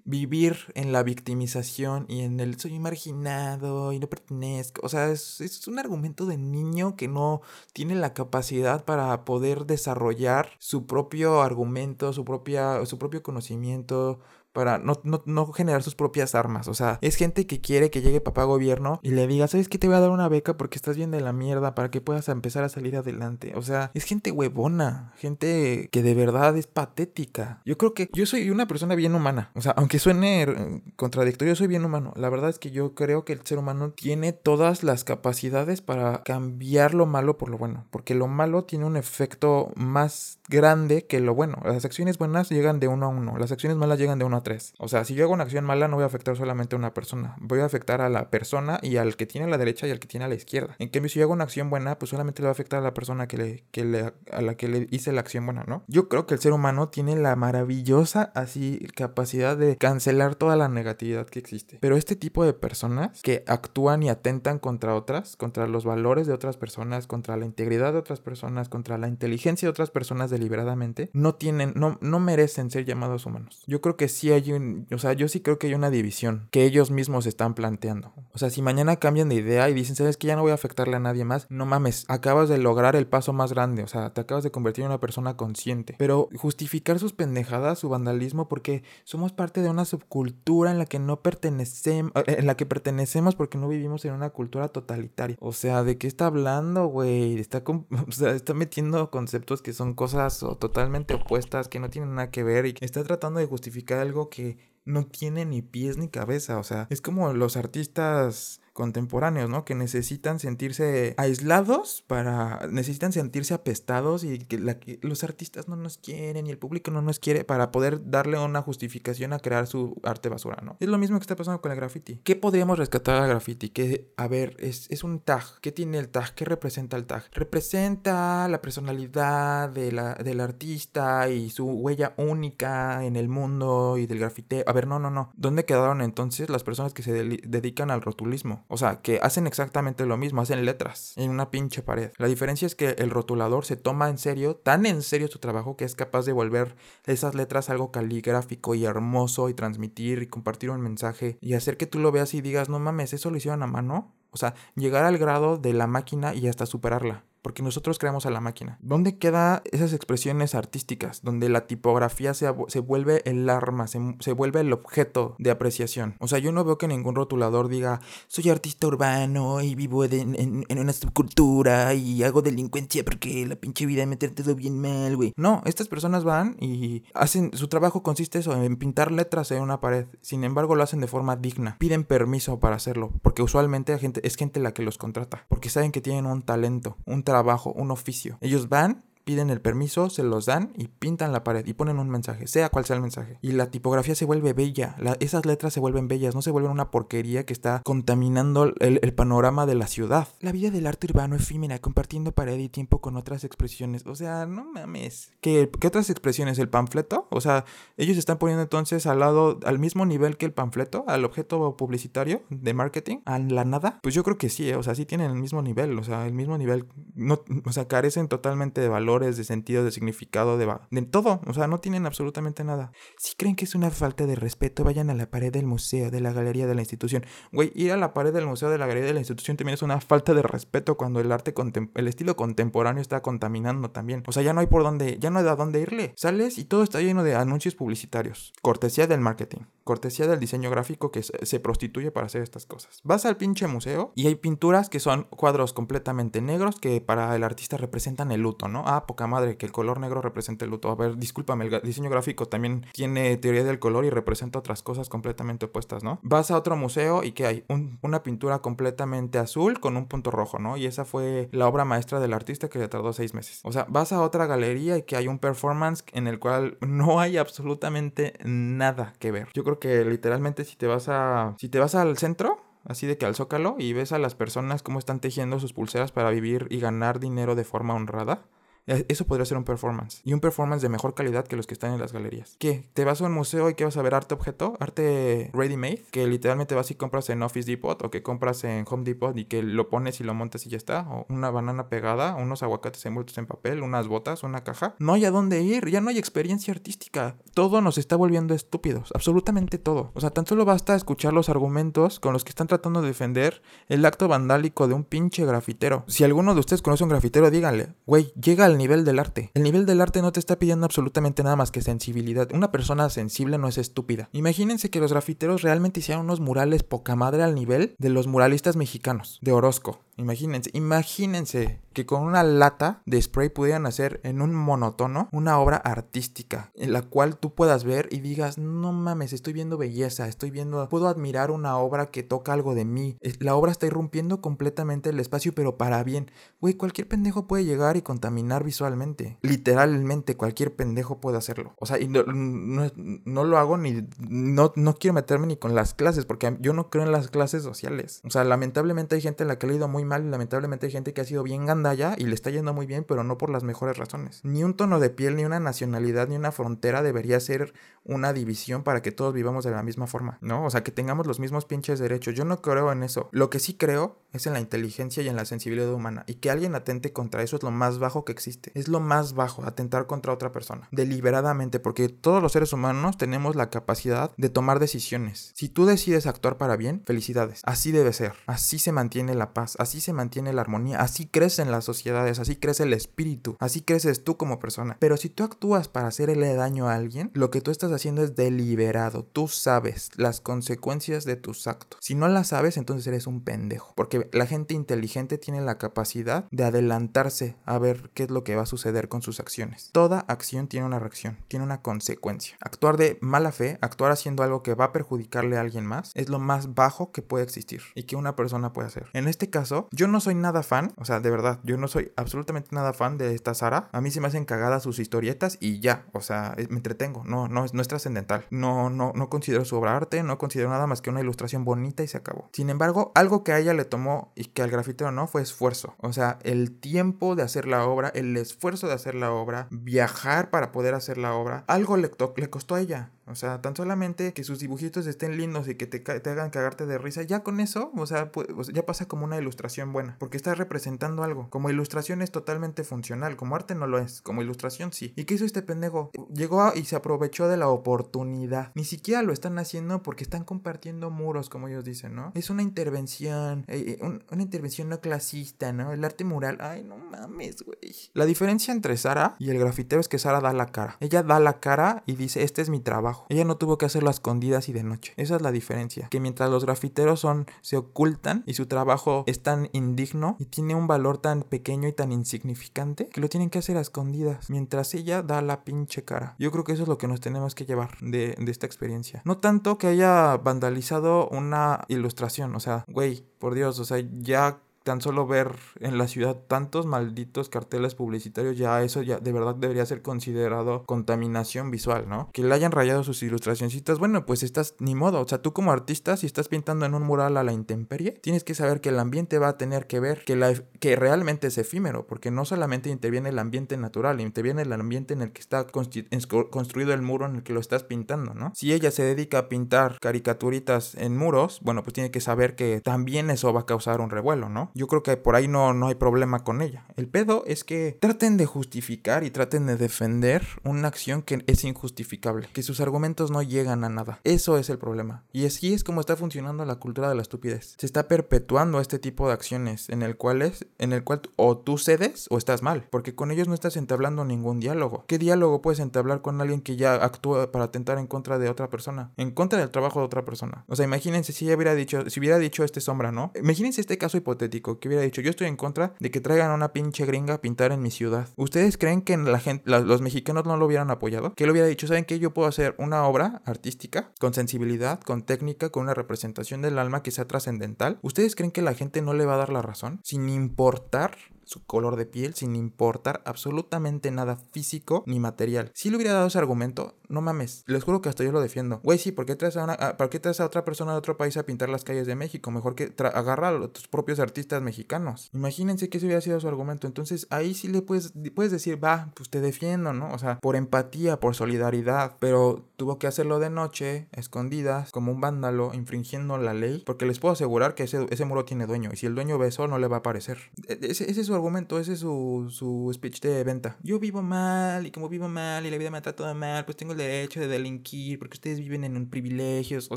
vivir 0.06 0.56
en 0.74 0.92
la 0.92 1.02
victimización 1.02 2.06
y 2.08 2.22
en 2.22 2.38
el 2.38 2.58
soy 2.60 2.78
marginado 2.78 3.92
y 3.92 3.98
no 3.98 4.08
pertenezco. 4.08 4.80
O 4.84 4.88
sea, 4.88 5.10
es, 5.10 5.40
es, 5.40 5.66
un 5.66 5.78
argumento 5.80 6.26
de 6.26 6.38
niño 6.38 6.96
que 6.96 7.08
no 7.08 7.42
tiene 7.72 7.96
la 7.96 8.14
capacidad 8.14 8.84
para 8.84 9.24
poder 9.24 9.66
desarrollar 9.66 10.50
su 10.58 10.86
propio 10.86 11.42
argumento, 11.42 12.12
su, 12.12 12.24
propia, 12.24 12.86
su 12.86 12.98
propio 12.98 13.22
conocimiento, 13.22 14.20
para 14.56 14.78
no, 14.78 14.98
no, 15.04 15.22
no, 15.26 15.52
generar 15.52 15.82
sus 15.82 15.94
propias 15.94 16.34
armas. 16.34 16.66
O 16.66 16.72
sea, 16.72 16.98
es 17.02 17.16
gente 17.16 17.46
que 17.46 17.60
quiere 17.60 17.90
que 17.90 18.00
llegue 18.00 18.22
papá 18.22 18.44
gobierno 18.44 19.00
y 19.02 19.10
le 19.10 19.26
diga, 19.26 19.46
¿sabes 19.48 19.68
qué? 19.68 19.76
Te 19.76 19.86
voy 19.86 19.96
a 19.96 20.00
dar 20.00 20.08
una 20.08 20.30
beca 20.30 20.56
porque 20.56 20.76
estás 20.76 20.96
bien 20.96 21.10
de 21.10 21.20
la 21.20 21.34
mierda 21.34 21.74
para 21.74 21.90
que 21.90 22.00
puedas 22.00 22.30
empezar 22.30 22.64
a 22.64 22.70
salir 22.70 22.96
adelante. 22.96 23.52
O 23.54 23.60
sea, 23.60 23.90
es 23.92 24.04
gente 24.04 24.30
huevona, 24.30 25.12
gente 25.18 25.90
que 25.92 26.02
de 26.02 26.14
verdad 26.14 26.56
es 26.56 26.66
patética. 26.66 27.60
Yo 27.66 27.76
creo 27.76 27.92
que 27.92 28.08
yo 28.14 28.24
soy 28.24 28.48
una 28.48 28.66
persona 28.66 28.94
bien 28.94 29.14
humana. 29.14 29.50
O 29.54 29.60
sea, 29.60 29.72
aunque 29.72 29.98
suene 29.98 30.44
eh, 30.44 30.82
contradictorio, 30.96 31.54
soy 31.54 31.66
bien 31.66 31.84
humano. 31.84 32.14
La 32.16 32.30
verdad 32.30 32.48
es 32.48 32.58
que 32.58 32.70
yo 32.70 32.94
creo 32.94 33.26
que 33.26 33.34
el 33.34 33.42
ser 33.44 33.58
humano 33.58 33.90
tiene 33.90 34.32
todas 34.32 34.84
las 34.84 35.04
capacidades 35.04 35.82
para 35.82 36.22
cambiar 36.22 36.94
lo 36.94 37.04
malo 37.04 37.36
por 37.36 37.50
lo 37.50 37.58
bueno. 37.58 37.84
Porque 37.90 38.14
lo 38.14 38.26
malo 38.26 38.64
tiene 38.64 38.86
un 38.86 38.96
efecto 38.96 39.70
más 39.76 40.38
grande 40.48 41.04
que 41.04 41.20
lo 41.20 41.34
bueno. 41.34 41.60
Las 41.62 41.84
acciones 41.84 42.16
buenas 42.16 42.48
llegan 42.48 42.80
de 42.80 42.88
uno 42.88 43.04
a 43.04 43.08
uno. 43.10 43.36
Las 43.36 43.52
acciones 43.52 43.76
malas 43.76 43.98
llegan 43.98 44.18
de 44.18 44.24
uno 44.24 44.38
a 44.38 44.45
O 44.78 44.88
sea, 44.88 45.04
si 45.04 45.14
yo 45.14 45.24
hago 45.24 45.34
una 45.34 45.44
acción 45.44 45.64
mala, 45.64 45.88
no 45.88 45.96
voy 45.96 46.04
a 46.04 46.06
afectar 46.06 46.36
solamente 46.36 46.76
a 46.76 46.78
una 46.78 46.94
persona. 46.94 47.36
Voy 47.40 47.60
a 47.60 47.64
afectar 47.64 48.00
a 48.00 48.08
la 48.08 48.30
persona 48.30 48.78
y 48.82 48.96
al 48.96 49.16
que 49.16 49.26
tiene 49.26 49.46
a 49.46 49.50
la 49.50 49.58
derecha 49.58 49.86
y 49.86 49.90
al 49.90 49.98
que 49.98 50.06
tiene 50.06 50.24
a 50.24 50.28
la 50.28 50.34
izquierda. 50.34 50.76
En 50.78 50.88
cambio, 50.88 51.08
si 51.08 51.18
yo 51.18 51.24
hago 51.24 51.32
una 51.32 51.44
acción 51.44 51.70
buena, 51.70 51.98
pues 51.98 52.10
solamente 52.10 52.42
le 52.42 52.46
va 52.46 52.50
a 52.50 52.52
afectar 52.52 52.80
a 52.80 52.82
la 52.82 52.94
persona 52.94 53.26
que 53.26 53.36
le, 53.36 53.64
que 53.70 53.84
le, 53.84 54.12
a 54.30 54.40
la 54.40 54.56
que 54.56 54.68
le 54.68 54.86
hice 54.90 55.12
la 55.12 55.20
acción 55.20 55.44
buena, 55.46 55.64
¿no? 55.66 55.82
Yo 55.88 56.08
creo 56.08 56.26
que 56.26 56.34
el 56.34 56.40
ser 56.40 56.52
humano 56.52 56.88
tiene 56.88 57.16
la 57.16 57.34
maravillosa 57.36 58.32
así 58.34 58.86
capacidad 58.94 59.56
de 59.56 59.76
cancelar 59.76 60.34
toda 60.34 60.56
la 60.56 60.68
negatividad 60.68 61.26
que 61.26 61.38
existe. 61.38 61.78
Pero 61.80 61.96
este 61.96 62.16
tipo 62.16 62.44
de 62.44 62.52
personas 62.52 63.22
que 63.22 63.44
actúan 63.46 64.02
y 64.02 64.08
atentan 64.08 64.58
contra 64.58 64.94
otras, 64.94 65.36
contra 65.36 65.66
los 65.66 65.84
valores 65.84 66.26
de 66.26 66.32
otras 66.32 66.56
personas, 66.56 67.06
contra 67.06 67.36
la 67.36 67.46
integridad 67.46 67.92
de 67.92 67.98
otras 67.98 68.20
personas, 68.20 68.68
contra 68.68 68.98
la 68.98 69.08
inteligencia 69.08 69.66
de 69.66 69.70
otras 69.70 69.90
personas 69.90 70.30
deliberadamente, 70.30 71.10
no 71.12 71.34
tienen, 71.34 71.72
no, 71.74 71.98
no 72.00 72.20
merecen 72.20 72.70
ser 72.70 72.84
llamados 72.84 73.26
humanos. 73.26 73.62
Yo 73.66 73.80
creo 73.80 73.96
que 73.96 74.08
sí 74.08 74.32
hay 74.36 74.52
un, 74.52 74.86
o 74.92 74.98
sea, 74.98 75.12
yo 75.12 75.28
sí 75.28 75.40
creo 75.40 75.58
que 75.58 75.66
hay 75.66 75.74
una 75.74 75.90
división 75.90 76.48
que 76.50 76.64
ellos 76.64 76.90
mismos 76.90 77.26
están 77.26 77.54
planteando. 77.54 78.12
O 78.32 78.38
sea, 78.38 78.50
si 78.50 78.62
mañana 78.62 78.96
cambian 78.96 79.28
de 79.28 79.36
idea 79.36 79.68
y 79.68 79.74
dicen, 79.74 79.96
sabes 79.96 80.16
que 80.16 80.26
ya 80.26 80.36
no 80.36 80.42
voy 80.42 80.50
a 80.52 80.54
afectarle 80.54 80.96
a 80.96 81.00
nadie 81.00 81.24
más, 81.24 81.46
no 81.50 81.66
mames, 81.66 82.04
acabas 82.08 82.48
de 82.48 82.58
lograr 82.58 82.96
el 82.96 83.06
paso 83.06 83.32
más 83.32 83.52
grande, 83.52 83.82
o 83.82 83.86
sea, 83.86 84.12
te 84.12 84.20
acabas 84.20 84.44
de 84.44 84.50
convertir 84.50 84.84
en 84.84 84.90
una 84.90 85.00
persona 85.00 85.36
consciente. 85.36 85.96
Pero 85.98 86.28
justificar 86.36 86.98
sus 86.98 87.12
pendejadas, 87.12 87.78
su 87.78 87.88
vandalismo, 87.88 88.48
porque 88.48 88.82
somos 89.04 89.32
parte 89.32 89.62
de 89.62 89.70
una 89.70 89.84
subcultura 89.84 90.70
en 90.70 90.78
la 90.78 90.86
que 90.86 90.98
no 90.98 91.22
pertenecemos, 91.22 92.12
eh, 92.14 92.36
en 92.38 92.46
la 92.46 92.56
que 92.56 92.66
pertenecemos 92.66 93.34
porque 93.34 93.58
no 93.58 93.68
vivimos 93.68 94.04
en 94.04 94.12
una 94.12 94.30
cultura 94.30 94.68
totalitaria. 94.68 95.36
O 95.40 95.52
sea, 95.52 95.82
¿de 95.82 95.98
qué 95.98 96.06
está 96.06 96.26
hablando, 96.26 96.86
güey? 96.86 97.38
Está, 97.38 97.62
o 97.66 98.12
sea, 98.12 98.32
está 98.32 98.54
metiendo 98.54 99.10
conceptos 99.10 99.62
que 99.62 99.72
son 99.72 99.94
cosas 99.94 100.40
totalmente 100.58 101.14
opuestas, 101.14 101.68
que 101.68 101.80
no 101.80 101.90
tienen 101.90 102.14
nada 102.14 102.30
que 102.30 102.42
ver 102.42 102.66
y 102.66 102.74
está 102.80 103.02
tratando 103.02 103.40
de 103.40 103.46
justificar 103.46 103.98
algo 103.98 104.15
que 104.24 104.58
no 104.84 105.06
tiene 105.06 105.44
ni 105.44 105.62
pies 105.62 105.98
ni 105.98 106.08
cabeza. 106.08 106.58
O 106.58 106.64
sea, 106.64 106.86
es 106.90 107.00
como 107.00 107.32
los 107.32 107.56
artistas 107.56 108.60
contemporáneos, 108.76 109.48
¿no? 109.48 109.64
Que 109.64 109.74
necesitan 109.74 110.38
sentirse 110.38 111.14
aislados 111.16 112.04
para, 112.06 112.68
necesitan 112.70 113.10
sentirse 113.10 113.54
apestados 113.54 114.22
y 114.22 114.38
que, 114.38 114.58
los 115.00 115.24
artistas 115.24 115.66
no 115.66 115.76
nos 115.76 115.96
quieren 115.96 116.46
y 116.46 116.50
el 116.50 116.58
público 116.58 116.90
no 116.90 117.00
nos 117.00 117.18
quiere 117.18 117.42
para 117.44 117.72
poder 117.72 118.10
darle 118.10 118.38
una 118.38 118.60
justificación 118.60 119.32
a 119.32 119.38
crear 119.38 119.66
su 119.66 119.98
arte 120.02 120.28
basura, 120.28 120.58
¿no? 120.62 120.76
Es 120.78 120.88
lo 120.88 120.98
mismo 120.98 121.18
que 121.18 121.22
está 121.22 121.36
pasando 121.36 121.62
con 121.62 121.72
el 121.72 121.78
graffiti. 121.78 122.20
¿Qué 122.22 122.36
podríamos 122.36 122.78
rescatar 122.78 123.22
al 123.22 123.28
graffiti? 123.30 123.70
Que, 123.70 124.12
a 124.18 124.28
ver, 124.28 124.56
es, 124.60 124.86
es 124.90 125.02
un 125.02 125.20
tag. 125.20 125.44
¿Qué 125.62 125.72
tiene 125.72 125.96
el 125.96 126.10
tag? 126.10 126.34
¿Qué 126.34 126.44
representa 126.44 126.98
el 126.98 127.06
tag? 127.06 127.24
Representa 127.32 128.46
la 128.46 128.60
personalidad 128.60 129.70
de 129.70 129.90
la, 129.90 130.14
del 130.16 130.40
artista 130.40 131.30
y 131.30 131.48
su 131.48 131.66
huella 131.66 132.12
única 132.18 133.06
en 133.06 133.16
el 133.16 133.30
mundo 133.30 133.96
y 133.96 134.06
del 134.06 134.18
grafite. 134.18 134.64
A 134.66 134.72
ver, 134.74 134.86
no, 134.86 134.98
no, 134.98 135.10
no. 135.10 135.30
¿Dónde 135.34 135.64
quedaron 135.64 136.02
entonces 136.02 136.50
las 136.50 136.62
personas 136.62 136.92
que 136.92 137.02
se 137.02 137.24
dedican 137.24 137.90
al 137.90 138.02
rotulismo? 138.02 138.65
O 138.68 138.76
sea, 138.76 139.00
que 139.00 139.20
hacen 139.22 139.46
exactamente 139.46 140.06
lo 140.06 140.16
mismo, 140.16 140.40
hacen 140.40 140.64
letras 140.64 141.14
en 141.16 141.30
una 141.30 141.50
pinche 141.50 141.82
pared. 141.82 142.10
La 142.18 142.26
diferencia 142.26 142.66
es 142.66 142.74
que 142.74 142.90
el 142.98 143.10
rotulador 143.10 143.64
se 143.64 143.76
toma 143.76 144.08
en 144.08 144.18
serio, 144.18 144.56
tan 144.56 144.86
en 144.86 145.02
serio 145.02 145.28
su 145.28 145.38
trabajo, 145.38 145.76
que 145.76 145.84
es 145.84 145.94
capaz 145.94 146.24
de 146.26 146.32
volver 146.32 146.76
esas 147.04 147.34
letras 147.34 147.70
algo 147.70 147.92
caligráfico 147.92 148.74
y 148.74 148.84
hermoso 148.84 149.48
y 149.48 149.54
transmitir 149.54 150.22
y 150.22 150.26
compartir 150.26 150.70
un 150.70 150.80
mensaje 150.80 151.38
y 151.40 151.54
hacer 151.54 151.76
que 151.76 151.86
tú 151.86 151.98
lo 151.98 152.12
veas 152.12 152.34
y 152.34 152.40
digas, 152.40 152.68
no 152.68 152.78
mames, 152.78 153.12
eso 153.12 153.30
lo 153.30 153.36
hicieron 153.36 153.62
a 153.62 153.66
mano. 153.66 154.14
O 154.30 154.36
sea, 154.36 154.54
llegar 154.74 155.04
al 155.04 155.18
grado 155.18 155.56
de 155.56 155.72
la 155.72 155.86
máquina 155.86 156.34
y 156.34 156.48
hasta 156.48 156.66
superarla 156.66 157.24
porque 157.46 157.62
nosotros 157.62 158.00
creamos 158.00 158.26
a 158.26 158.30
la 158.30 158.40
máquina. 158.40 158.76
¿Dónde 158.82 159.18
quedan 159.18 159.62
esas 159.70 159.92
expresiones 159.92 160.56
artísticas? 160.56 161.22
Donde 161.22 161.48
la 161.48 161.68
tipografía 161.68 162.34
se, 162.34 162.52
se 162.66 162.80
vuelve 162.80 163.22
el 163.24 163.48
arma, 163.48 163.86
se, 163.86 164.00
se, 164.18 164.32
vuelve 164.32 164.62
el 164.62 164.72
objeto 164.72 165.36
de 165.38 165.52
apreciación. 165.52 166.16
O 166.18 166.26
sea, 166.26 166.40
yo 166.40 166.50
no 166.50 166.64
veo 166.64 166.76
que 166.76 166.88
ningún 166.88 167.14
rotulador 167.14 167.68
diga, 167.68 168.00
soy 168.26 168.50
artista 168.50 168.88
urbano 168.88 169.60
y 169.60 169.76
vivo 169.76 170.04
en, 170.04 170.34
en, 170.68 170.78
una 170.80 170.92
subcultura 170.92 171.94
y 171.94 172.24
hago 172.24 172.42
delincuencia 172.42 173.04
porque 173.04 173.46
la 173.46 173.54
pinche 173.54 173.86
vida 173.86 174.04
me 174.06 174.16
trata 174.16 174.42
bien 174.54 174.80
mal, 174.80 175.14
güey. 175.14 175.32
No, 175.36 175.62
estas 175.66 175.86
personas 175.86 176.24
van 176.24 176.56
y 176.58 177.04
hacen, 177.14 177.52
su 177.54 177.68
trabajo 177.68 178.02
consiste 178.02 178.40
eso, 178.40 178.60
en 178.60 178.74
pintar 178.74 179.12
letras 179.12 179.52
en 179.52 179.62
una 179.62 179.80
pared. 179.80 180.06
Sin 180.20 180.42
embargo, 180.42 180.74
lo 180.74 180.82
hacen 180.82 181.00
de 181.00 181.06
forma 181.06 181.36
digna. 181.36 181.76
Piden 181.78 182.02
permiso 182.02 182.58
para 182.58 182.74
hacerlo, 182.74 183.12
porque 183.22 183.42
usualmente 183.42 183.96
gente, 184.00 184.20
es 184.26 184.34
gente 184.34 184.58
la 184.58 184.74
que 184.74 184.82
los 184.82 184.98
contrata, 184.98 185.46
porque 185.48 185.68
saben 185.68 185.92
que 185.92 186.00
tienen 186.00 186.26
un 186.26 186.42
talento, 186.42 186.96
un 187.06 187.22
talento 187.22 187.35
trabajo, 187.36 187.72
un 187.72 187.90
oficio. 187.90 188.38
Ellos 188.40 188.68
van 188.70 189.04
piden 189.26 189.50
el 189.50 189.60
permiso, 189.60 190.08
se 190.08 190.22
los 190.22 190.46
dan 190.46 190.72
y 190.76 190.86
pintan 190.86 191.32
la 191.32 191.42
pared 191.42 191.66
y 191.66 191.74
ponen 191.74 191.98
un 191.98 192.08
mensaje, 192.08 192.46
sea 192.46 192.68
cual 192.68 192.84
sea 192.84 192.94
el 192.94 193.02
mensaje. 193.02 193.38
Y 193.42 193.52
la 193.52 193.72
tipografía 193.72 194.14
se 194.14 194.24
vuelve 194.24 194.52
bella, 194.52 194.94
esas 195.18 195.44
letras 195.44 195.72
se 195.72 195.80
vuelven 195.80 196.06
bellas, 196.06 196.36
no 196.36 196.42
se 196.42 196.52
vuelven 196.52 196.70
una 196.70 196.92
porquería 196.92 197.44
que 197.44 197.52
está 197.52 197.82
contaminando 197.84 198.72
el, 198.78 199.14
panorama 199.14 199.66
de 199.66 199.74
la 199.74 199.88
ciudad. 199.88 200.28
La 200.40 200.52
vida 200.52 200.70
del 200.70 200.86
arte 200.86 201.08
urbano 201.10 201.34
efímera, 201.34 201.80
compartiendo 201.80 202.30
pared 202.30 202.56
y 202.58 202.68
tiempo 202.68 203.00
con 203.00 203.16
otras 203.16 203.42
expresiones. 203.42 204.06
O 204.06 204.14
sea, 204.14 204.46
no 204.46 204.64
mames. 204.64 205.32
¿Qué, 205.40 205.70
¿Qué 205.80 205.88
otras 205.88 206.08
expresiones? 206.08 206.60
¿El 206.60 206.68
panfleto? 206.68 207.26
O 207.30 207.40
sea, 207.40 207.64
ellos 207.96 208.18
están 208.18 208.38
poniendo 208.38 208.62
entonces 208.62 209.06
al 209.06 209.18
lado, 209.18 209.58
al 209.64 209.80
mismo 209.80 210.06
nivel 210.06 210.36
que 210.36 210.46
el 210.46 210.52
panfleto, 210.52 211.04
al 211.08 211.24
objeto 211.24 211.76
publicitario 211.76 212.42
de 212.50 212.74
marketing, 212.74 213.18
a 213.24 213.40
la 213.40 213.64
nada. 213.64 213.98
Pues 214.04 214.14
yo 214.14 214.22
creo 214.22 214.38
que 214.38 214.50
sí, 214.50 214.70
¿eh? 214.70 214.76
o 214.76 214.84
sea, 214.84 214.94
sí 214.94 215.04
tienen 215.04 215.32
el 215.32 215.36
mismo 215.36 215.62
nivel, 215.62 215.98
o 215.98 216.04
sea, 216.04 216.26
el 216.26 216.32
mismo 216.32 216.56
nivel, 216.58 216.86
no, 217.16 217.42
o 217.64 217.72
sea, 217.72 217.88
carecen 217.88 218.28
totalmente 218.28 218.80
de 218.80 218.88
valor 218.88 219.15
de 219.24 219.44
sentido, 219.44 219.84
de 219.84 219.90
significado, 219.90 220.58
de, 220.58 220.72
de 220.90 221.02
todo. 221.02 221.40
O 221.46 221.54
sea, 221.54 221.66
no 221.66 221.78
tienen 221.78 222.06
absolutamente 222.06 222.64
nada. 222.64 222.92
Si 223.18 223.34
creen 223.36 223.56
que 223.56 223.64
es 223.64 223.74
una 223.74 223.90
falta 223.90 224.26
de 224.26 224.34
respeto, 224.34 224.84
vayan 224.84 225.10
a 225.10 225.14
la 225.14 225.30
pared 225.30 225.52
del 225.52 225.66
museo, 225.66 226.10
de 226.10 226.20
la 226.20 226.32
galería 226.32 226.66
de 226.66 226.74
la 226.74 226.82
institución. 226.82 227.24
Güey, 227.52 227.72
ir 227.74 227.92
a 227.92 227.96
la 227.96 228.12
pared 228.12 228.32
del 228.32 228.46
museo, 228.46 228.70
de 228.70 228.78
la 228.78 228.86
galería 228.86 229.08
de 229.08 229.14
la 229.14 229.20
institución 229.20 229.56
también 229.56 229.74
es 229.74 229.82
una 229.82 230.00
falta 230.00 230.34
de 230.34 230.42
respeto 230.42 230.96
cuando 230.96 231.20
el 231.20 231.32
arte, 231.32 231.54
el 231.94 232.08
estilo 232.08 232.36
contemporáneo 232.36 233.00
está 233.00 233.22
contaminando 233.22 233.90
también. 233.90 234.22
O 234.26 234.32
sea, 234.32 234.42
ya 234.42 234.52
no 234.52 234.60
hay 234.60 234.66
por 234.66 234.82
dónde, 234.82 235.18
ya 235.18 235.30
no 235.30 235.38
hay 235.38 235.46
a 235.46 235.56
dónde 235.56 235.80
irle. 235.80 236.12
Sales 236.16 236.58
y 236.58 236.64
todo 236.64 236.82
está 236.82 237.00
lleno 237.00 237.22
de 237.22 237.34
anuncios 237.34 237.74
publicitarios. 237.74 238.52
Cortesía 238.62 239.06
del 239.06 239.20
marketing. 239.20 239.60
Cortesía 239.84 240.26
del 240.26 240.40
diseño 240.40 240.70
gráfico 240.70 241.12
que 241.12 241.22
se 241.22 241.60
prostituye 241.60 242.10
para 242.10 242.26
hacer 242.26 242.42
estas 242.42 242.66
cosas. 242.66 243.00
Vas 243.04 243.24
al 243.24 243.36
pinche 243.36 243.66
museo 243.68 244.12
y 244.16 244.26
hay 244.26 244.34
pinturas 244.34 244.88
que 244.88 244.98
son 244.98 245.24
cuadros 245.24 245.72
completamente 245.72 246.40
negros 246.40 246.80
que 246.80 247.00
para 247.00 247.34
el 247.36 247.44
artista 247.44 247.76
representan 247.76 248.32
el 248.32 248.40
luto, 248.40 248.68
¿no? 248.68 248.82
Ah, 248.86 249.05
poca 249.06 249.26
madre, 249.26 249.56
que 249.56 249.66
el 249.66 249.72
color 249.72 250.00
negro 250.00 250.22
representa 250.22 250.64
el 250.64 250.70
luto. 250.70 250.90
A 250.90 250.94
ver, 250.94 251.16
discúlpame, 251.16 251.66
el 251.66 251.82
diseño 251.82 252.10
gráfico 252.10 252.46
también 252.46 252.86
tiene 252.92 253.36
teoría 253.36 253.64
del 253.64 253.78
color 253.78 254.04
y 254.04 254.10
representa 254.10 254.58
otras 254.58 254.82
cosas 254.82 255.08
completamente 255.08 255.66
opuestas, 255.66 256.02
¿no? 256.02 256.18
Vas 256.22 256.50
a 256.50 256.56
otro 256.56 256.76
museo 256.76 257.22
y 257.24 257.32
¿qué 257.32 257.46
hay? 257.46 257.64
una 258.02 258.22
pintura 258.22 258.60
completamente 258.60 259.38
azul 259.38 259.80
con 259.80 259.96
un 259.96 260.06
punto 260.06 260.30
rojo, 260.30 260.58
¿no? 260.58 260.76
Y 260.76 260.86
esa 260.86 261.04
fue 261.04 261.48
la 261.52 261.66
obra 261.66 261.84
maestra 261.84 262.20
del 262.20 262.32
artista 262.32 262.68
que 262.68 262.78
le 262.78 262.88
tardó 262.88 263.12
seis 263.12 263.34
meses. 263.34 263.60
O 263.64 263.72
sea, 263.72 263.86
vas 263.88 264.12
a 264.12 264.22
otra 264.22 264.46
galería 264.46 264.96
y 264.96 265.02
que 265.02 265.16
hay 265.16 265.28
un 265.28 265.38
performance 265.38 266.04
en 266.12 266.26
el 266.26 266.38
cual 266.38 266.78
no 266.80 267.20
hay 267.20 267.36
absolutamente 267.36 268.34
nada 268.44 269.14
que 269.18 269.30
ver. 269.30 269.48
Yo 269.54 269.64
creo 269.64 269.78
que 269.78 270.04
literalmente 270.04 270.64
si 270.64 270.76
te 270.76 270.86
vas 270.86 271.08
a 271.08 271.54
si 271.58 271.68
te 271.68 271.78
vas 271.78 271.94
al 271.94 272.16
centro 272.18 272.58
así 272.84 273.06
de 273.06 273.18
que 273.18 273.26
al 273.26 273.34
zócalo 273.34 273.76
y 273.78 273.92
ves 273.92 274.12
a 274.12 274.18
las 274.18 274.34
personas 274.34 274.82
cómo 274.82 274.98
están 274.98 275.20
tejiendo 275.20 275.58
sus 275.58 275.72
pulseras 275.72 276.12
para 276.12 276.30
vivir 276.30 276.66
y 276.70 276.80
ganar 276.80 277.20
dinero 277.20 277.54
de 277.54 277.64
forma 277.64 277.94
honrada 277.94 278.44
eso 278.86 279.26
podría 279.26 279.44
ser 279.44 279.58
un 279.58 279.64
performance. 279.64 280.20
Y 280.24 280.32
un 280.32 280.40
performance 280.40 280.82
de 280.82 280.88
mejor 280.88 281.14
calidad 281.14 281.46
que 281.46 281.56
los 281.56 281.66
que 281.66 281.74
están 281.74 281.92
en 281.92 282.00
las 282.00 282.12
galerías. 282.12 282.56
¿Qué? 282.58 282.88
¿Te 282.94 283.04
vas 283.04 283.20
a 283.20 283.24
un 283.24 283.32
museo 283.32 283.68
y 283.68 283.74
qué 283.74 283.84
vas 283.84 283.96
a 283.96 284.02
ver 284.02 284.14
arte 284.14 284.34
objeto? 284.34 284.76
Arte 284.80 285.50
ready 285.52 285.76
made. 285.76 286.04
Que 286.10 286.26
literalmente 286.26 286.74
vas 286.74 286.90
y 286.90 286.94
compras 286.94 287.28
en 287.30 287.42
Office 287.42 287.70
Depot 287.70 288.00
o 288.02 288.10
que 288.10 288.22
compras 288.22 288.64
en 288.64 288.84
Home 288.88 289.04
Depot 289.04 289.36
y 289.36 289.46
que 289.46 289.62
lo 289.62 289.88
pones 289.88 290.20
y 290.20 290.24
lo 290.24 290.34
montas 290.34 290.66
y 290.66 290.70
ya 290.70 290.76
está. 290.76 291.06
O 291.10 291.26
una 291.28 291.50
banana 291.50 291.88
pegada, 291.88 292.36
unos 292.36 292.62
aguacates 292.62 293.04
envueltos 293.06 293.36
en 293.38 293.46
papel, 293.46 293.82
unas 293.82 294.08
botas, 294.08 294.42
una 294.42 294.62
caja. 294.62 294.94
No 294.98 295.14
hay 295.14 295.24
a 295.24 295.30
dónde 295.30 295.62
ir. 295.62 295.88
Ya 295.90 296.00
no 296.00 296.10
hay 296.10 296.18
experiencia 296.18 296.72
artística. 296.72 297.36
Todo 297.54 297.80
nos 297.80 297.98
está 297.98 298.16
volviendo 298.16 298.54
estúpidos. 298.54 299.10
Absolutamente 299.14 299.78
todo. 299.78 300.12
O 300.14 300.20
sea, 300.20 300.30
tan 300.30 300.46
solo 300.46 300.64
basta 300.64 300.94
escuchar 300.94 301.32
los 301.32 301.48
argumentos 301.48 302.20
con 302.20 302.32
los 302.32 302.44
que 302.44 302.50
están 302.50 302.66
tratando 302.66 303.02
de 303.02 303.08
defender 303.08 303.62
el 303.88 304.04
acto 304.04 304.28
vandálico 304.28 304.88
de 304.88 304.94
un 304.94 305.04
pinche 305.04 305.44
grafitero. 305.44 306.04
Si 306.06 306.24
alguno 306.24 306.54
de 306.54 306.60
ustedes 306.60 306.82
conoce 306.82 307.04
un 307.04 307.10
grafitero, 307.10 307.50
díganle, 307.50 307.94
güey, 308.06 308.32
llega 308.40 308.64
al 308.64 308.75
nivel 308.78 309.04
del 309.04 309.18
arte. 309.18 309.50
El 309.54 309.62
nivel 309.62 309.86
del 309.86 310.00
arte 310.00 310.22
no 310.22 310.32
te 310.32 310.40
está 310.40 310.58
pidiendo 310.58 310.86
absolutamente 310.86 311.42
nada 311.42 311.56
más 311.56 311.70
que 311.70 311.82
sensibilidad. 311.82 312.48
Una 312.52 312.72
persona 312.72 313.10
sensible 313.10 313.58
no 313.58 313.68
es 313.68 313.78
estúpida. 313.78 314.28
Imagínense 314.32 314.90
que 314.90 315.00
los 315.00 315.12
grafiteros 315.12 315.62
realmente 315.62 316.00
hicieran 316.00 316.24
unos 316.24 316.40
murales 316.40 316.82
poca 316.82 317.16
madre 317.16 317.42
al 317.42 317.54
nivel 317.54 317.94
de 317.98 318.08
los 318.08 318.26
muralistas 318.26 318.76
mexicanos, 318.76 319.38
de 319.42 319.52
Orozco, 319.52 320.00
Imagínense, 320.16 320.70
imagínense 320.72 321.80
que 321.92 322.04
con 322.04 322.22
una 322.22 322.42
lata 322.42 323.02
de 323.06 323.20
spray 323.20 323.48
pudieran 323.48 323.86
hacer 323.86 324.20
en 324.22 324.42
un 324.42 324.54
monotono 324.54 325.30
una 325.32 325.58
obra 325.58 325.78
artística 325.78 326.70
en 326.74 326.92
la 326.92 327.02
cual 327.02 327.38
tú 327.38 327.54
puedas 327.54 327.84
ver 327.84 328.08
y 328.10 328.20
digas, 328.20 328.58
no 328.58 328.92
mames, 328.92 329.32
estoy 329.32 329.54
viendo 329.54 329.78
belleza, 329.78 330.28
estoy 330.28 330.50
viendo, 330.50 330.88
puedo 330.88 331.08
admirar 331.08 331.50
una 331.50 331.78
obra 331.78 332.10
que 332.10 332.22
toca 332.22 332.52
algo 332.52 332.74
de 332.74 332.84
mí. 332.84 333.16
La 333.40 333.54
obra 333.54 333.72
está 333.72 333.86
irrumpiendo 333.86 334.40
completamente 334.40 335.10
el 335.10 335.20
espacio, 335.20 335.54
pero 335.54 335.78
para 335.78 336.02
bien. 336.04 336.30
Güey, 336.60 336.74
cualquier 336.74 337.08
pendejo 337.08 337.46
puede 337.46 337.64
llegar 337.64 337.96
y 337.96 338.02
contaminar 338.02 338.62
visualmente. 338.62 339.38
Literalmente, 339.42 340.36
cualquier 340.36 340.76
pendejo 340.76 341.20
puede 341.20 341.38
hacerlo. 341.38 341.74
O 341.78 341.86
sea, 341.86 341.98
y 341.98 342.08
no, 342.08 342.24
no, 342.26 343.44
lo 343.44 343.58
hago 343.58 343.78
ni, 343.78 344.06
no, 344.18 344.72
no 344.76 344.94
quiero 344.94 345.14
meterme 345.14 345.46
ni 345.46 345.56
con 345.56 345.74
las 345.74 345.94
clases, 345.94 346.26
porque 346.26 346.56
yo 346.60 346.72
no 346.72 346.90
creo 346.90 347.04
en 347.04 347.12
las 347.12 347.28
clases 347.28 347.62
sociales. 347.62 348.20
O 348.24 348.30
sea, 348.30 348.44
lamentablemente 348.44 349.14
hay 349.14 349.22
gente 349.22 349.44
en 349.44 349.48
la 349.48 349.58
que 349.58 349.66
le 349.66 349.74
ha 349.74 349.76
ido 349.76 349.88
muy 349.88 350.04
mal 350.06 350.30
lamentablemente 350.30 350.86
hay 350.86 350.92
gente 350.92 351.12
que 351.12 351.20
ha 351.20 351.24
sido 351.24 351.42
bien 351.42 351.66
gandada 351.66 351.86
y 352.18 352.26
le 352.26 352.34
está 352.34 352.50
yendo 352.50 352.74
muy 352.74 352.86
bien, 352.86 353.04
pero 353.04 353.22
no 353.22 353.38
por 353.38 353.50
las 353.50 353.62
mejores 353.62 353.96
razones. 353.96 354.40
Ni 354.42 354.64
un 354.64 354.74
tono 354.74 354.98
de 354.98 355.10
piel, 355.10 355.36
ni 355.36 355.44
una 355.44 355.60
nacionalidad, 355.60 356.28
ni 356.28 356.36
una 356.36 356.52
frontera 356.52 357.02
debería 357.02 357.38
ser 357.38 357.72
una 358.04 358.32
división 358.32 358.82
para 358.82 359.02
que 359.02 359.12
todos 359.12 359.34
vivamos 359.34 359.64
de 359.64 359.70
la 359.72 359.82
misma 359.82 360.06
forma, 360.06 360.38
¿no? 360.40 360.64
O 360.64 360.70
sea, 360.70 360.82
que 360.82 360.92
tengamos 360.92 361.26
los 361.26 361.40
mismos 361.40 361.64
pinches 361.64 361.98
derechos. 361.98 362.34
Yo 362.34 362.44
no 362.44 362.62
creo 362.62 362.92
en 362.92 363.02
eso. 363.02 363.28
Lo 363.32 363.50
que 363.50 363.58
sí 363.58 363.74
creo 363.74 364.18
es 364.32 364.46
en 364.46 364.52
la 364.52 364.60
inteligencia 364.60 365.22
y 365.22 365.28
en 365.28 365.36
la 365.36 365.44
sensibilidad 365.44 365.92
humana. 365.92 366.24
Y 366.26 366.34
que 366.34 366.50
alguien 366.50 366.74
atente 366.74 367.12
contra 367.12 367.42
eso 367.42 367.56
es 367.56 367.62
lo 367.62 367.70
más 367.70 367.98
bajo 367.98 368.24
que 368.24 368.32
existe. 368.32 368.70
Es 368.74 368.88
lo 368.88 369.00
más 369.00 369.34
bajo, 369.34 369.64
atentar 369.64 370.06
contra 370.06 370.32
otra 370.32 370.52
persona. 370.52 370.88
Deliberadamente, 370.92 371.80
porque 371.80 372.08
todos 372.08 372.42
los 372.42 372.52
seres 372.52 372.72
humanos 372.72 373.16
tenemos 373.16 373.56
la 373.56 373.70
capacidad 373.70 374.30
de 374.36 374.50
tomar 374.50 374.78
decisiones. 374.78 375.52
Si 375.54 375.68
tú 375.68 375.86
decides 375.86 376.26
actuar 376.26 376.58
para 376.58 376.76
bien, 376.76 377.02
felicidades. 377.04 377.60
Así 377.64 377.92
debe 377.92 378.12
ser. 378.12 378.34
Así 378.46 378.78
se 378.78 378.92
mantiene 378.92 379.34
la 379.34 379.52
paz. 379.52 379.74
Así 379.78 379.95
se 380.00 380.12
mantiene 380.12 380.52
la 380.52 380.62
armonía. 380.62 381.00
Así 381.00 381.26
crecen 381.26 381.70
las 381.70 381.84
sociedades. 381.84 382.38
Así 382.38 382.56
crece 382.56 382.84
el 382.84 382.92
espíritu. 382.92 383.56
Así 383.58 383.82
creces 383.82 384.24
tú 384.24 384.36
como 384.36 384.58
persona. 384.58 384.96
Pero 385.00 385.16
si 385.16 385.28
tú 385.28 385.44
actúas 385.44 385.88
para 385.88 386.08
hacerle 386.08 386.54
daño 386.54 386.88
a 386.88 386.94
alguien, 386.94 387.30
lo 387.34 387.50
que 387.50 387.60
tú 387.60 387.70
estás 387.70 387.92
haciendo 387.92 388.22
es 388.22 388.34
deliberado. 388.34 389.24
Tú 389.24 389.48
sabes 389.48 390.10
las 390.16 390.40
consecuencias 390.40 391.24
de 391.24 391.36
tus 391.36 391.66
actos. 391.66 391.98
Si 392.02 392.14
no 392.14 392.28
las 392.28 392.48
sabes, 392.48 392.76
entonces 392.76 393.06
eres 393.06 393.26
un 393.26 393.42
pendejo. 393.42 393.92
Porque 393.96 394.28
la 394.32 394.46
gente 394.46 394.74
inteligente 394.74 395.38
tiene 395.38 395.60
la 395.60 395.78
capacidad 395.78 396.46
de 396.50 396.64
adelantarse 396.64 397.56
a 397.64 397.78
ver 397.78 398.10
qué 398.14 398.24
es 398.24 398.30
lo 398.30 398.44
que 398.44 398.56
va 398.56 398.62
a 398.62 398.66
suceder 398.66 399.08
con 399.08 399.22
sus 399.22 399.40
acciones. 399.40 399.90
Toda 399.92 400.20
acción 400.20 400.68
tiene 400.68 400.86
una 400.86 400.98
reacción, 400.98 401.38
tiene 401.48 401.64
una 401.64 401.82
consecuencia. 401.82 402.56
Actuar 402.60 402.96
de 402.96 403.18
mala 403.20 403.52
fe, 403.52 403.78
actuar 403.80 404.12
haciendo 404.12 404.42
algo 404.42 404.62
que 404.62 404.74
va 404.74 404.86
a 404.86 404.92
perjudicarle 404.92 405.56
a 405.56 405.60
alguien 405.60 405.86
más, 405.86 406.12
es 406.14 406.28
lo 406.28 406.38
más 406.38 406.74
bajo 406.74 407.12
que 407.12 407.22
puede 407.22 407.44
existir 407.44 407.82
y 407.94 408.04
que 408.04 408.16
una 408.16 408.36
persona 408.36 408.72
puede 408.72 408.88
hacer. 408.88 409.08
En 409.12 409.28
este 409.28 409.50
caso, 409.50 409.85
yo 409.90 410.08
no 410.08 410.20
soy 410.20 410.34
nada 410.34 410.62
fan, 410.62 410.92
o 410.96 411.04
sea, 411.04 411.20
de 411.20 411.30
verdad, 411.30 411.60
yo 411.62 411.76
no 411.76 411.88
soy 411.88 412.12
absolutamente 412.16 412.74
nada 412.74 412.92
fan 412.92 413.18
de 413.18 413.34
esta 413.34 413.54
Sara. 413.54 413.88
A 413.92 414.00
mí 414.00 414.10
se 414.10 414.20
me 414.20 414.28
hacen 414.28 414.44
cagadas 414.44 414.82
sus 414.82 414.98
historietas 414.98 415.58
y 415.60 415.80
ya, 415.80 416.06
o 416.12 416.20
sea, 416.20 416.54
me 416.70 416.76
entretengo. 416.76 417.24
No, 417.24 417.48
no, 417.48 417.64
no 417.72 417.82
es 417.82 417.88
trascendental. 417.88 418.46
No, 418.50 418.90
no, 418.90 419.12
no 419.14 419.28
considero 419.28 419.64
su 419.64 419.76
obra 419.76 419.96
arte, 419.96 420.22
no 420.22 420.38
considero 420.38 420.70
nada 420.70 420.86
más 420.86 421.00
que 421.00 421.10
una 421.10 421.20
ilustración 421.20 421.64
bonita 421.64 422.02
y 422.02 422.08
se 422.08 422.18
acabó. 422.18 422.48
Sin 422.52 422.70
embargo, 422.70 423.12
algo 423.14 423.44
que 423.44 423.52
a 423.52 423.58
ella 423.58 423.74
le 423.74 423.84
tomó 423.84 424.32
y 424.34 424.46
que 424.46 424.62
al 424.62 424.70
grafitero 424.70 425.12
no 425.12 425.26
fue 425.26 425.42
esfuerzo. 425.42 425.94
O 425.98 426.12
sea, 426.12 426.38
el 426.42 426.72
tiempo 426.72 427.34
de 427.34 427.42
hacer 427.42 427.66
la 427.66 427.84
obra, 427.84 428.08
el 428.14 428.36
esfuerzo 428.36 428.88
de 428.88 428.94
hacer 428.94 429.14
la 429.14 429.32
obra, 429.32 429.68
viajar 429.70 430.50
para 430.50 430.72
poder 430.72 430.94
hacer 430.94 431.18
la 431.18 431.34
obra, 431.34 431.64
algo 431.66 431.96
le, 431.96 432.10
le 432.36 432.50
costó 432.50 432.74
a 432.74 432.80
ella. 432.80 433.10
O 433.28 433.34
sea, 433.34 433.60
tan 433.60 433.74
solamente 433.74 434.32
que 434.32 434.44
sus 434.44 434.60
dibujitos 434.60 435.06
estén 435.06 435.36
lindos 435.36 435.68
y 435.68 435.74
que 435.74 435.86
te, 435.86 435.98
te 435.98 436.30
hagan 436.30 436.50
cagarte 436.50 436.86
de 436.86 436.98
risa, 436.98 437.22
ya 437.22 437.42
con 437.42 437.60
eso, 437.60 437.90
o 437.96 438.06
sea, 438.06 438.30
ya 438.72 438.86
pasa 438.86 439.06
como 439.06 439.24
una 439.24 439.38
ilustración 439.38 439.92
buena, 439.92 440.16
porque 440.18 440.36
estás 440.36 440.58
representando 440.58 441.24
algo. 441.24 441.48
Como 441.50 441.70
ilustración 441.70 442.22
es 442.22 442.30
totalmente 442.30 442.84
funcional, 442.84 443.36
como 443.36 443.56
arte 443.56 443.74
no 443.74 443.86
lo 443.86 443.98
es, 443.98 444.22
como 444.22 444.42
ilustración 444.42 444.92
sí. 444.92 445.12
¿Y 445.16 445.24
qué 445.24 445.34
hizo 445.34 445.44
este 445.44 445.62
pendejo? 445.62 446.10
Llegó 446.32 446.72
y 446.74 446.84
se 446.84 446.96
aprovechó 446.96 447.48
de 447.48 447.56
la 447.56 447.68
oportunidad. 447.68 448.70
Ni 448.74 448.84
siquiera 448.84 449.22
lo 449.22 449.32
están 449.32 449.58
haciendo 449.58 450.02
porque 450.02 450.22
están 450.22 450.44
compartiendo 450.44 451.10
muros, 451.10 451.48
como 451.48 451.68
ellos 451.68 451.84
dicen, 451.84 452.14
¿no? 452.14 452.32
Es 452.34 452.50
una 452.50 452.62
intervención, 452.62 453.64
eh, 453.66 453.98
una 454.30 454.42
intervención 454.42 454.88
no 454.88 455.00
clasista, 455.00 455.72
¿no? 455.72 455.92
El 455.92 456.04
arte 456.04 456.24
mural, 456.24 456.58
ay, 456.60 456.84
no 456.84 456.96
mames, 456.96 457.62
güey. 457.62 457.94
La 458.14 458.24
diferencia 458.24 458.72
entre 458.72 458.96
Sara 458.96 459.34
y 459.38 459.50
el 459.50 459.58
grafitero 459.58 460.00
es 460.00 460.08
que 460.08 460.18
Sara 460.18 460.40
da 460.40 460.52
la 460.52 460.66
cara. 460.66 460.96
Ella 461.00 461.22
da 461.22 461.40
la 461.40 461.58
cara 461.60 462.04
y 462.06 462.14
dice, 462.14 462.42
este 462.42 462.62
es 462.62 462.70
mi 462.70 462.80
trabajo 462.80 463.15
ella 463.28 463.44
no 463.44 463.56
tuvo 463.56 463.78
que 463.78 463.86
hacerlo 463.86 464.08
a 464.08 464.12
escondidas 464.12 464.68
y 464.68 464.72
de 464.72 464.82
noche. 464.82 465.12
Esa 465.16 465.36
es 465.36 465.42
la 465.42 465.52
diferencia. 465.52 466.08
Que 466.10 466.20
mientras 466.20 466.50
los 466.50 466.64
grafiteros 466.64 467.20
son, 467.20 467.46
se 467.60 467.76
ocultan 467.76 468.42
y 468.46 468.54
su 468.54 468.66
trabajo 468.66 469.24
es 469.26 469.42
tan 469.42 469.68
indigno 469.72 470.36
y 470.38 470.46
tiene 470.46 470.74
un 470.74 470.86
valor 470.86 471.18
tan 471.18 471.42
pequeño 471.42 471.88
y 471.88 471.92
tan 471.92 472.12
insignificante 472.12 473.08
que 473.08 473.20
lo 473.20 473.28
tienen 473.28 473.50
que 473.50 473.58
hacer 473.58 473.76
a 473.76 473.80
escondidas. 473.80 474.50
Mientras 474.50 474.94
ella 474.94 475.22
da 475.22 475.42
la 475.42 475.64
pinche 475.64 476.04
cara. 476.04 476.36
Yo 476.38 476.50
creo 476.50 476.64
que 476.64 476.72
eso 476.72 476.82
es 476.82 476.88
lo 476.88 476.98
que 476.98 477.08
nos 477.08 477.20
tenemos 477.20 477.54
que 477.54 477.66
llevar 477.66 477.96
de, 478.00 478.36
de 478.38 478.50
esta 478.50 478.66
experiencia. 478.66 479.22
No 479.24 479.38
tanto 479.38 479.78
que 479.78 479.86
haya 479.86 480.36
vandalizado 480.36 481.28
una 481.28 481.84
ilustración. 481.88 482.54
O 482.54 482.60
sea, 482.60 482.84
güey, 482.88 483.24
por 483.38 483.54
Dios, 483.54 483.78
o 483.78 483.84
sea, 483.84 484.02
ya 484.18 484.60
tan 484.86 485.00
solo 485.00 485.26
ver 485.26 485.56
en 485.80 485.98
la 485.98 486.06
ciudad 486.06 486.36
tantos 486.46 486.86
malditos 486.86 487.48
carteles 487.48 487.96
publicitarios, 487.96 488.56
ya 488.56 488.84
eso 488.84 489.02
ya 489.02 489.18
de 489.18 489.32
verdad 489.32 489.56
debería 489.56 489.84
ser 489.84 490.00
considerado 490.00 490.84
contaminación 490.86 491.72
visual, 491.72 492.08
¿no? 492.08 492.30
Que 492.32 492.44
le 492.44 492.54
hayan 492.54 492.70
rayado 492.70 493.02
sus 493.02 493.20
ilustracioncitas, 493.24 493.98
bueno, 493.98 494.24
pues 494.26 494.44
estás 494.44 494.76
ni 494.78 494.94
modo, 494.94 495.20
o 495.20 495.26
sea, 495.26 495.42
tú 495.42 495.52
como 495.52 495.72
artista, 495.72 496.16
si 496.16 496.26
estás 496.26 496.46
pintando 496.46 496.86
en 496.86 496.94
un 496.94 497.02
mural 497.02 497.36
a 497.36 497.42
la 497.42 497.52
intemperie, 497.52 498.12
tienes 498.12 498.44
que 498.44 498.54
saber 498.54 498.80
que 498.80 498.90
el 498.90 499.00
ambiente 499.00 499.40
va 499.40 499.48
a 499.48 499.58
tener 499.58 499.88
que 499.88 499.98
ver, 499.98 500.22
que, 500.24 500.36
la, 500.36 500.54
que 500.78 500.94
realmente 500.94 501.48
es 501.48 501.58
efímero, 501.58 502.06
porque 502.06 502.30
no 502.30 502.44
solamente 502.44 502.88
interviene 502.88 503.30
el 503.30 503.40
ambiente 503.40 503.76
natural, 503.76 504.20
interviene 504.20 504.62
el 504.62 504.72
ambiente 504.72 505.14
en 505.14 505.22
el 505.22 505.32
que 505.32 505.40
está 505.40 505.66
construido 505.66 506.94
el 506.94 507.02
muro 507.02 507.26
en 507.26 507.34
el 507.34 507.42
que 507.42 507.52
lo 507.52 507.58
estás 507.58 507.82
pintando, 507.82 508.34
¿no? 508.34 508.52
Si 508.54 508.72
ella 508.72 508.92
se 508.92 509.02
dedica 509.02 509.38
a 509.38 509.48
pintar 509.48 509.98
caricaturitas 510.00 510.94
en 510.94 511.16
muros, 511.16 511.58
bueno, 511.62 511.82
pues 511.82 511.92
tiene 511.92 512.12
que 512.12 512.20
saber 512.20 512.54
que 512.54 512.80
también 512.82 513.30
eso 513.30 513.52
va 513.52 513.62
a 513.62 513.66
causar 513.66 514.00
un 514.00 514.10
revuelo, 514.10 514.48
¿no? 514.48 514.70
Yo 514.76 514.86
creo 514.86 515.02
que 515.02 515.16
por 515.16 515.36
ahí 515.36 515.48
no, 515.48 515.72
no 515.72 515.88
hay 515.88 515.94
problema 515.94 516.44
con 516.44 516.60
ella. 516.60 516.84
El 516.96 517.08
pedo 517.08 517.44
es 517.46 517.64
que 517.64 517.96
traten 517.98 518.36
de 518.36 518.44
justificar 518.44 519.24
y 519.24 519.30
traten 519.30 519.66
de 519.66 519.76
defender 519.76 520.46
una 520.64 520.88
acción 520.88 521.22
que 521.22 521.42
es 521.46 521.64
injustificable, 521.64 522.48
que 522.52 522.62
sus 522.62 522.80
argumentos 522.80 523.30
no 523.30 523.42
llegan 523.42 523.84
a 523.84 523.88
nada. 523.88 524.20
Eso 524.24 524.58
es 524.58 524.68
el 524.68 524.78
problema. 524.78 525.24
Y 525.32 525.46
así 525.46 525.72
es 525.72 525.82
como 525.82 526.00
está 526.00 526.16
funcionando 526.16 526.64
la 526.64 526.76
cultura 526.76 527.08
de 527.08 527.14
la 527.14 527.22
estupidez. 527.22 527.74
Se 527.78 527.86
está 527.86 528.06
perpetuando 528.06 528.80
este 528.80 528.98
tipo 528.98 529.26
de 529.26 529.32
acciones 529.32 529.88
en 529.88 530.02
el 530.02 530.16
cual 530.16 530.42
es, 530.42 530.66
en 530.78 530.92
el 530.92 531.04
cual 531.04 531.22
o 531.36 531.56
tú 531.56 531.78
cedes 531.78 532.26
o 532.30 532.36
estás 532.36 532.62
mal, 532.62 532.86
porque 532.90 533.14
con 533.14 533.30
ellos 533.30 533.48
no 533.48 533.54
estás 533.54 533.76
entablando 533.76 534.24
ningún 534.24 534.60
diálogo. 534.60 535.04
¿Qué 535.06 535.18
diálogo 535.18 535.62
puedes 535.62 535.80
entablar 535.80 536.20
con 536.20 536.40
alguien 536.40 536.60
que 536.60 536.76
ya 536.76 536.94
actúa 536.94 537.50
para 537.50 537.64
atentar 537.64 537.98
en 537.98 538.06
contra 538.06 538.38
de 538.38 538.50
otra 538.50 538.68
persona? 538.68 539.12
En 539.16 539.30
contra 539.30 539.58
del 539.58 539.70
trabajo 539.70 540.00
de 540.00 540.06
otra 540.06 540.24
persona. 540.24 540.64
O 540.68 540.76
sea, 540.76 540.84
imagínense 540.84 541.32
si 541.32 541.46
hubiera 541.52 541.74
dicho, 541.74 542.10
si 542.10 542.20
hubiera 542.20 542.38
dicho 542.38 542.62
este 542.62 542.82
sombra, 542.82 543.10
¿no? 543.10 543.32
Imagínense 543.36 543.80
este 543.80 543.96
caso 543.96 544.16
hipotético 544.18 544.65
que 544.74 544.88
hubiera 544.88 545.02
dicho, 545.02 545.20
yo 545.20 545.30
estoy 545.30 545.46
en 545.46 545.56
contra 545.56 545.94
de 545.98 546.10
que 546.10 546.20
traigan 546.20 546.50
a 546.50 546.54
una 546.54 546.72
pinche 546.72 547.06
gringa 547.06 547.34
a 547.34 547.40
pintar 547.40 547.72
en 547.72 547.80
mi 547.80 547.90
ciudad. 547.90 548.28
¿Ustedes 548.36 548.76
creen 548.76 549.02
que 549.02 549.16
la 549.16 549.38
gente, 549.38 549.64
los 549.70 550.02
mexicanos 550.02 550.44
no 550.44 550.56
lo 550.56 550.66
hubieran 550.66 550.90
apoyado? 550.90 551.34
Que 551.34 551.44
él 551.44 551.50
hubiera 551.50 551.68
dicho, 551.68 551.86
¿saben 551.86 552.04
qué? 552.04 552.18
Yo 552.18 552.34
puedo 552.34 552.48
hacer 552.48 552.74
una 552.78 553.04
obra 553.06 553.42
artística 553.44 554.12
con 554.20 554.34
sensibilidad, 554.34 555.00
con 555.00 555.22
técnica, 555.22 555.70
con 555.70 555.84
una 555.84 555.94
representación 555.94 556.62
del 556.62 556.78
alma 556.78 557.02
que 557.02 557.10
sea 557.10 557.26
trascendental. 557.26 557.98
¿Ustedes 558.02 558.34
creen 558.34 558.52
que 558.52 558.62
la 558.62 558.74
gente 558.74 559.02
no 559.02 559.14
le 559.14 559.24
va 559.24 559.34
a 559.34 559.38
dar 559.38 559.52
la 559.52 559.62
razón? 559.62 560.00
Sin 560.02 560.28
importar 560.28 561.16
su 561.46 561.64
color 561.64 561.96
de 561.96 562.06
piel 562.06 562.34
sin 562.34 562.54
importar 562.54 563.22
absolutamente 563.24 564.10
nada 564.10 564.36
físico 564.36 565.02
ni 565.06 565.20
material. 565.20 565.70
Si 565.74 565.90
le 565.90 565.96
hubiera 565.96 566.12
dado 566.12 566.26
ese 566.26 566.38
argumento, 566.38 566.94
no 567.08 567.20
mames, 567.20 567.62
les 567.66 567.84
juro 567.84 568.02
que 568.02 568.08
hasta 568.08 568.24
yo 568.24 568.32
lo 568.32 568.40
defiendo. 568.40 568.80
Güey, 568.82 568.98
sí, 568.98 569.12
¿por 569.12 569.26
qué 569.26 569.36
traes 569.36 569.56
a, 569.56 569.64
una, 569.64 569.96
¿por 569.96 570.10
qué 570.10 570.20
traes 570.20 570.40
a 570.40 570.44
otra 570.44 570.64
persona 570.64 570.92
de 570.92 570.98
otro 570.98 571.16
país 571.16 571.36
a 571.36 571.44
pintar 571.44 571.68
las 571.68 571.84
calles 571.84 572.06
de 572.06 572.16
México? 572.16 572.50
Mejor 572.50 572.74
que 572.74 572.92
agarra 572.98 573.48
a 573.48 573.68
tus 573.68 573.88
propios 573.88 574.18
artistas 574.18 574.60
mexicanos. 574.60 575.30
Imagínense 575.32 575.88
que 575.88 575.98
ese 575.98 576.06
hubiera 576.06 576.20
sido 576.20 576.40
su 576.40 576.48
argumento. 576.48 576.86
Entonces 576.86 577.26
ahí 577.30 577.54
sí 577.54 577.68
le 577.68 577.82
puedes, 577.82 578.12
decir, 578.50 578.82
va, 578.82 579.12
pues 579.14 579.30
te 579.30 579.40
defiendo, 579.40 579.92
¿no? 579.92 580.12
O 580.12 580.18
sea, 580.18 580.38
por 580.40 580.56
empatía, 580.56 581.20
por 581.20 581.34
solidaridad. 581.34 582.16
Pero 582.18 582.64
tuvo 582.76 582.98
que 582.98 583.06
hacerlo 583.06 583.38
de 583.38 583.50
noche, 583.50 584.08
escondidas, 584.12 584.90
como 584.90 585.12
un 585.12 585.20
vándalo, 585.20 585.72
infringiendo 585.74 586.38
la 586.38 586.54
ley. 586.54 586.82
Porque 586.84 587.06
les 587.06 587.18
puedo 587.18 587.32
asegurar 587.32 587.74
que 587.74 587.84
ese, 587.84 588.24
muro 588.24 588.44
tiene 588.44 588.66
dueño. 588.66 588.90
Y 588.92 588.96
si 588.96 589.06
el 589.06 589.14
dueño 589.14 589.38
ve 589.38 589.48
eso, 589.48 589.68
no 589.68 589.78
le 589.78 589.86
va 589.86 589.96
a 589.96 589.98
aparecer. 590.00 590.38
E, 590.66 590.78
ese, 590.82 591.08
ese 591.10 591.20
es 591.20 591.26
su 591.26 591.35
argumento, 591.36 591.78
ese 591.78 591.94
es 591.94 592.00
su, 592.00 592.48
su 592.50 592.90
speech 592.92 593.20
de 593.20 593.44
venta. 593.44 593.76
Yo 593.82 593.98
vivo 593.98 594.22
mal 594.22 594.86
y 594.86 594.90
como 594.90 595.08
vivo 595.08 595.28
mal 595.28 595.66
y 595.66 595.70
la 595.70 595.78
vida 595.78 595.90
me 595.90 596.00
trata 596.00 596.34
mal, 596.34 596.64
pues 596.64 596.76
tengo 596.76 596.92
el 596.92 596.98
derecho 596.98 597.40
de 597.40 597.48
delinquir 597.48 598.18
porque 598.18 598.34
ustedes 598.34 598.58
viven 598.60 598.84
en 598.84 598.96
un 598.96 599.08
privilegios. 599.08 599.88
O 599.90 599.96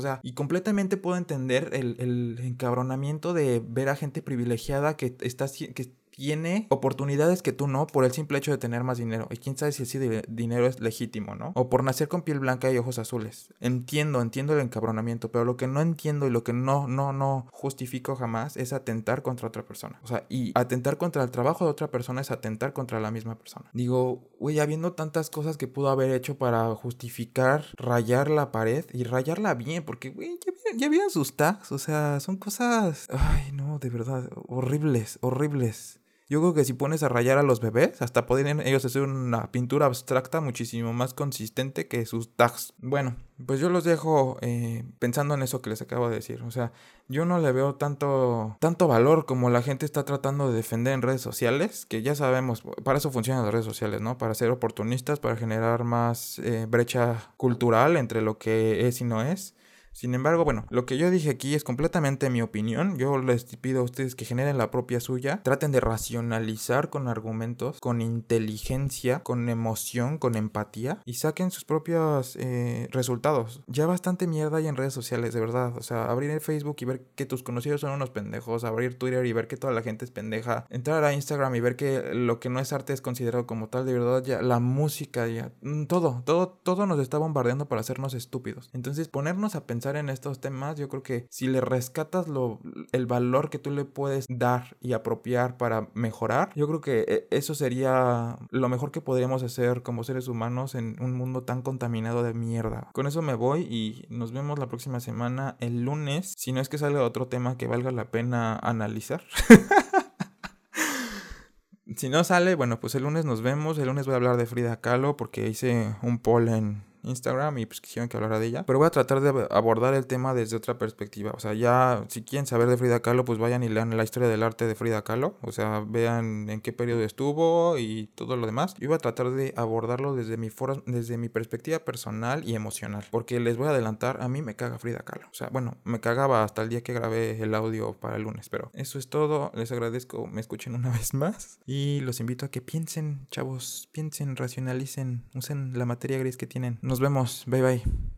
sea, 0.00 0.20
y 0.22 0.32
completamente 0.32 0.96
puedo 0.96 1.16
entender 1.16 1.70
el, 1.72 1.96
el 1.98 2.38
encabronamiento 2.42 3.32
de 3.32 3.62
ver 3.64 3.88
a 3.88 3.96
gente 3.96 4.22
privilegiada 4.22 4.96
que 4.96 5.16
está, 5.20 5.46
que 5.48 5.92
tiene 6.10 6.66
oportunidades 6.70 7.42
que 7.42 7.52
tú 7.52 7.66
no 7.66 7.86
por 7.86 8.04
el 8.04 8.12
simple 8.12 8.38
hecho 8.38 8.50
de 8.50 8.58
tener 8.58 8.84
más 8.84 8.98
dinero. 8.98 9.26
Y 9.30 9.36
quién 9.36 9.56
sabe 9.56 9.72
si 9.72 9.84
ese 9.84 10.22
dinero 10.28 10.66
es 10.66 10.80
legítimo, 10.80 11.34
¿no? 11.34 11.52
O 11.54 11.70
por 11.70 11.84
nacer 11.84 12.08
con 12.08 12.22
piel 12.22 12.40
blanca 12.40 12.70
y 12.70 12.78
ojos 12.78 12.98
azules. 12.98 13.52
Entiendo, 13.60 14.20
entiendo 14.20 14.54
el 14.54 14.60
encabronamiento, 14.60 15.30
pero 15.30 15.44
lo 15.44 15.56
que 15.56 15.66
no 15.66 15.80
entiendo 15.80 16.26
y 16.26 16.30
lo 16.30 16.44
que 16.44 16.52
no, 16.52 16.88
no, 16.88 17.12
no 17.12 17.46
justifico 17.52 18.16
jamás 18.16 18.56
es 18.56 18.72
atentar 18.72 19.22
contra 19.22 19.48
otra 19.48 19.64
persona. 19.64 20.00
O 20.02 20.06
sea, 20.06 20.26
y 20.28 20.52
atentar 20.54 20.98
contra 20.98 21.22
el 21.22 21.30
trabajo 21.30 21.64
de 21.64 21.70
otra 21.70 21.90
persona 21.90 22.20
es 22.20 22.30
atentar 22.30 22.72
contra 22.72 23.00
la 23.00 23.10
misma 23.10 23.36
persona. 23.36 23.70
Digo, 23.72 24.28
güey, 24.38 24.60
habiendo 24.60 24.92
tantas 24.92 25.30
cosas 25.30 25.56
que 25.56 25.68
pudo 25.68 25.88
haber 25.88 26.10
hecho 26.10 26.36
para 26.38 26.74
justificar 26.74 27.64
rayar 27.76 28.30
la 28.30 28.52
pared 28.52 28.84
y 28.92 29.04
rayarla 29.04 29.54
bien, 29.54 29.84
porque, 29.84 30.10
güey, 30.10 30.38
ya, 30.76 30.88
ya 30.90 31.10
sus 31.10 31.36
tags, 31.36 31.72
o 31.72 31.78
sea, 31.78 32.20
son 32.20 32.36
cosas, 32.36 33.08
ay, 33.10 33.52
no, 33.52 33.78
de 33.78 33.90
verdad, 33.90 34.28
horribles, 34.48 35.18
horribles. 35.22 36.00
Yo 36.30 36.40
creo 36.40 36.54
que 36.54 36.64
si 36.64 36.74
pones 36.74 37.02
a 37.02 37.08
rayar 37.08 37.38
a 37.38 37.42
los 37.42 37.58
bebés, 37.58 38.00
hasta 38.02 38.24
podrían 38.24 38.60
ellos 38.60 38.84
hacer 38.84 39.02
una 39.02 39.50
pintura 39.50 39.86
abstracta 39.86 40.40
muchísimo 40.40 40.92
más 40.92 41.12
consistente 41.12 41.88
que 41.88 42.06
sus 42.06 42.36
tags. 42.36 42.72
Bueno, 42.78 43.16
pues 43.44 43.58
yo 43.58 43.68
los 43.68 43.82
dejo 43.82 44.38
eh, 44.40 44.84
pensando 45.00 45.34
en 45.34 45.42
eso 45.42 45.60
que 45.60 45.70
les 45.70 45.82
acabo 45.82 46.08
de 46.08 46.14
decir. 46.14 46.42
O 46.42 46.52
sea, 46.52 46.70
yo 47.08 47.24
no 47.24 47.40
le 47.40 47.50
veo 47.50 47.74
tanto, 47.74 48.56
tanto 48.60 48.86
valor 48.86 49.26
como 49.26 49.50
la 49.50 49.60
gente 49.60 49.84
está 49.84 50.04
tratando 50.04 50.48
de 50.48 50.56
defender 50.56 50.92
en 50.92 51.02
redes 51.02 51.20
sociales, 51.20 51.84
que 51.84 52.02
ya 52.02 52.14
sabemos, 52.14 52.62
para 52.84 52.98
eso 52.98 53.10
funcionan 53.10 53.42
las 53.42 53.52
redes 53.52 53.66
sociales, 53.66 54.00
¿no? 54.00 54.16
Para 54.16 54.34
ser 54.34 54.50
oportunistas, 54.52 55.18
para 55.18 55.34
generar 55.34 55.82
más 55.82 56.38
eh, 56.38 56.66
brecha 56.68 57.32
cultural 57.38 57.96
entre 57.96 58.22
lo 58.22 58.38
que 58.38 58.86
es 58.86 59.00
y 59.00 59.04
no 59.04 59.20
es. 59.20 59.56
Sin 59.92 60.14
embargo, 60.14 60.44
bueno, 60.44 60.66
lo 60.70 60.86
que 60.86 60.96
yo 60.96 61.10
dije 61.10 61.30
aquí 61.30 61.54
es 61.54 61.64
completamente 61.64 62.30
mi 62.30 62.42
opinión. 62.42 62.96
Yo 62.96 63.18
les 63.18 63.44
pido 63.56 63.80
a 63.80 63.84
ustedes 63.84 64.14
que 64.14 64.24
generen 64.24 64.56
la 64.56 64.70
propia 64.70 65.00
suya. 65.00 65.42
Traten 65.42 65.72
de 65.72 65.80
racionalizar 65.80 66.90
con 66.90 67.08
argumentos, 67.08 67.80
con 67.80 68.00
inteligencia, 68.00 69.22
con 69.22 69.48
emoción, 69.48 70.18
con 70.18 70.36
empatía 70.36 71.02
y 71.04 71.14
saquen 71.14 71.50
sus 71.50 71.64
propios 71.64 72.36
eh, 72.36 72.88
resultados. 72.92 73.62
Ya 73.66 73.86
bastante 73.86 74.26
mierda 74.26 74.58
hay 74.58 74.68
en 74.68 74.76
redes 74.76 74.94
sociales, 74.94 75.34
de 75.34 75.40
verdad. 75.40 75.76
O 75.76 75.82
sea, 75.82 76.10
abrir 76.10 76.30
el 76.30 76.40
Facebook 76.40 76.76
y 76.80 76.84
ver 76.84 77.06
que 77.14 77.26
tus 77.26 77.42
conocidos 77.42 77.80
son 77.82 77.90
unos 77.90 78.10
pendejos. 78.10 78.64
Abrir 78.64 78.98
Twitter 78.98 79.26
y 79.26 79.32
ver 79.32 79.48
que 79.48 79.56
toda 79.56 79.72
la 79.72 79.82
gente 79.82 80.04
es 80.04 80.10
pendeja. 80.10 80.66
Entrar 80.70 81.04
a 81.04 81.12
Instagram 81.12 81.54
y 81.56 81.60
ver 81.60 81.76
que 81.76 82.14
lo 82.14 82.40
que 82.40 82.48
no 82.48 82.60
es 82.60 82.72
arte 82.72 82.92
es 82.92 83.02
considerado 83.02 83.46
como 83.46 83.68
tal. 83.68 83.86
De 83.86 83.92
verdad, 83.92 84.22
ya 84.24 84.40
la 84.40 84.60
música, 84.60 85.26
ya 85.26 85.52
mm, 85.62 85.84
todo, 85.86 86.22
todo, 86.24 86.48
todo 86.48 86.86
nos 86.86 87.00
está 87.00 87.18
bombardeando 87.18 87.68
para 87.68 87.80
hacernos 87.80 88.14
estúpidos. 88.14 88.70
Entonces, 88.72 89.08
ponernos 89.08 89.56
a 89.56 89.66
pensar 89.66 89.79
en 89.88 90.08
estos 90.08 90.40
temas, 90.40 90.78
yo 90.78 90.88
creo 90.88 91.02
que 91.02 91.26
si 91.30 91.46
le 91.46 91.60
rescatas 91.60 92.28
lo, 92.28 92.60
el 92.92 93.06
valor 93.06 93.50
que 93.50 93.58
tú 93.58 93.70
le 93.70 93.84
puedes 93.84 94.26
dar 94.28 94.76
y 94.80 94.92
apropiar 94.92 95.56
para 95.56 95.88
mejorar, 95.94 96.52
yo 96.54 96.66
creo 96.68 96.80
que 96.80 97.04
eh, 97.08 97.28
eso 97.30 97.54
sería 97.54 98.38
lo 98.50 98.68
mejor 98.68 98.90
que 98.90 99.00
podríamos 99.00 99.42
hacer 99.42 99.82
como 99.82 100.04
seres 100.04 100.28
humanos 100.28 100.74
en 100.74 100.96
un 101.00 101.14
mundo 101.14 101.42
tan 101.42 101.62
contaminado 101.62 102.22
de 102.22 102.34
mierda. 102.34 102.90
Con 102.92 103.06
eso 103.06 103.22
me 103.22 103.34
voy 103.34 103.62
y 103.62 104.06
nos 104.10 104.32
vemos 104.32 104.58
la 104.58 104.68
próxima 104.68 105.00
semana, 105.00 105.56
el 105.60 105.82
lunes, 105.82 106.34
si 106.36 106.52
no 106.52 106.60
es 106.60 106.68
que 106.68 106.78
salga 106.78 107.02
otro 107.02 107.28
tema 107.28 107.56
que 107.56 107.66
valga 107.66 107.90
la 107.90 108.10
pena 108.10 108.56
analizar. 108.56 109.22
si 111.96 112.08
no 112.08 112.24
sale, 112.24 112.54
bueno, 112.54 112.80
pues 112.80 112.94
el 112.94 113.02
lunes 113.02 113.24
nos 113.24 113.42
vemos. 113.42 113.78
El 113.78 113.86
lunes 113.86 114.06
voy 114.06 114.14
a 114.14 114.16
hablar 114.16 114.36
de 114.36 114.46
Frida 114.46 114.80
Kahlo 114.80 115.16
porque 115.16 115.48
hice 115.48 115.94
un 116.02 116.18
poll 116.18 116.48
en, 116.48 116.89
Instagram 117.02 117.58
y 117.58 117.66
pues 117.66 117.80
quisieron 117.80 118.08
que 118.08 118.16
hablara 118.16 118.38
de 118.38 118.46
ella. 118.46 118.64
Pero 118.66 118.78
voy 118.78 118.86
a 118.86 118.90
tratar 118.90 119.20
de 119.20 119.46
abordar 119.50 119.94
el 119.94 120.06
tema 120.06 120.34
desde 120.34 120.56
otra 120.56 120.78
perspectiva. 120.78 121.32
O 121.34 121.40
sea, 121.40 121.54
ya 121.54 122.04
si 122.08 122.22
quieren 122.22 122.46
saber 122.46 122.68
de 122.68 122.76
Frida 122.76 123.00
Kahlo, 123.00 123.24
pues 123.24 123.38
vayan 123.38 123.62
y 123.62 123.68
lean 123.68 123.96
la 123.96 124.04
historia 124.04 124.28
del 124.28 124.42
arte 124.42 124.66
de 124.66 124.74
Frida 124.74 125.02
Kahlo. 125.02 125.36
O 125.42 125.52
sea, 125.52 125.84
vean 125.86 126.48
en 126.48 126.60
qué 126.60 126.72
periodo 126.72 127.02
estuvo 127.02 127.78
y 127.78 128.08
todo 128.14 128.36
lo 128.36 128.46
demás. 128.46 128.74
Yo 128.78 128.88
voy 128.88 128.96
a 128.96 128.98
tratar 128.98 129.30
de 129.30 129.54
abordarlo 129.56 130.14
desde 130.14 130.36
mi, 130.36 130.48
desde 130.86 131.18
mi 131.18 131.28
perspectiva 131.28 131.78
personal 131.80 132.48
y 132.48 132.54
emocional. 132.54 133.04
Porque 133.10 133.40
les 133.40 133.56
voy 133.56 133.68
a 133.68 133.70
adelantar, 133.70 134.22
a 134.22 134.28
mí 134.28 134.42
me 134.42 134.56
caga 134.56 134.78
Frida 134.78 135.00
Kahlo. 135.00 135.28
O 135.30 135.34
sea, 135.34 135.48
bueno, 135.48 135.76
me 135.84 136.00
cagaba 136.00 136.44
hasta 136.44 136.62
el 136.62 136.68
día 136.68 136.82
que 136.82 136.92
grabé 136.92 137.40
el 137.42 137.54
audio 137.54 137.94
para 137.94 138.16
el 138.16 138.22
lunes. 138.22 138.48
Pero 138.48 138.70
eso 138.74 138.98
es 138.98 139.08
todo. 139.08 139.52
Les 139.54 139.72
agradezco, 139.72 140.26
me 140.26 140.40
escuchen 140.40 140.74
una 140.74 140.90
vez 140.98 141.14
más. 141.14 141.60
Y 141.66 142.00
los 142.00 142.20
invito 142.20 142.46
a 142.46 142.50
que 142.50 142.60
piensen, 142.60 143.26
chavos, 143.30 143.88
piensen, 143.92 144.36
racionalicen, 144.36 145.24
usen 145.34 145.78
la 145.78 145.86
materia 145.86 146.18
gris 146.18 146.36
que 146.36 146.46
tienen. 146.46 146.78
Nos 146.90 146.98
vemos. 146.98 147.44
Bye 147.46 147.62
bye. 147.62 148.10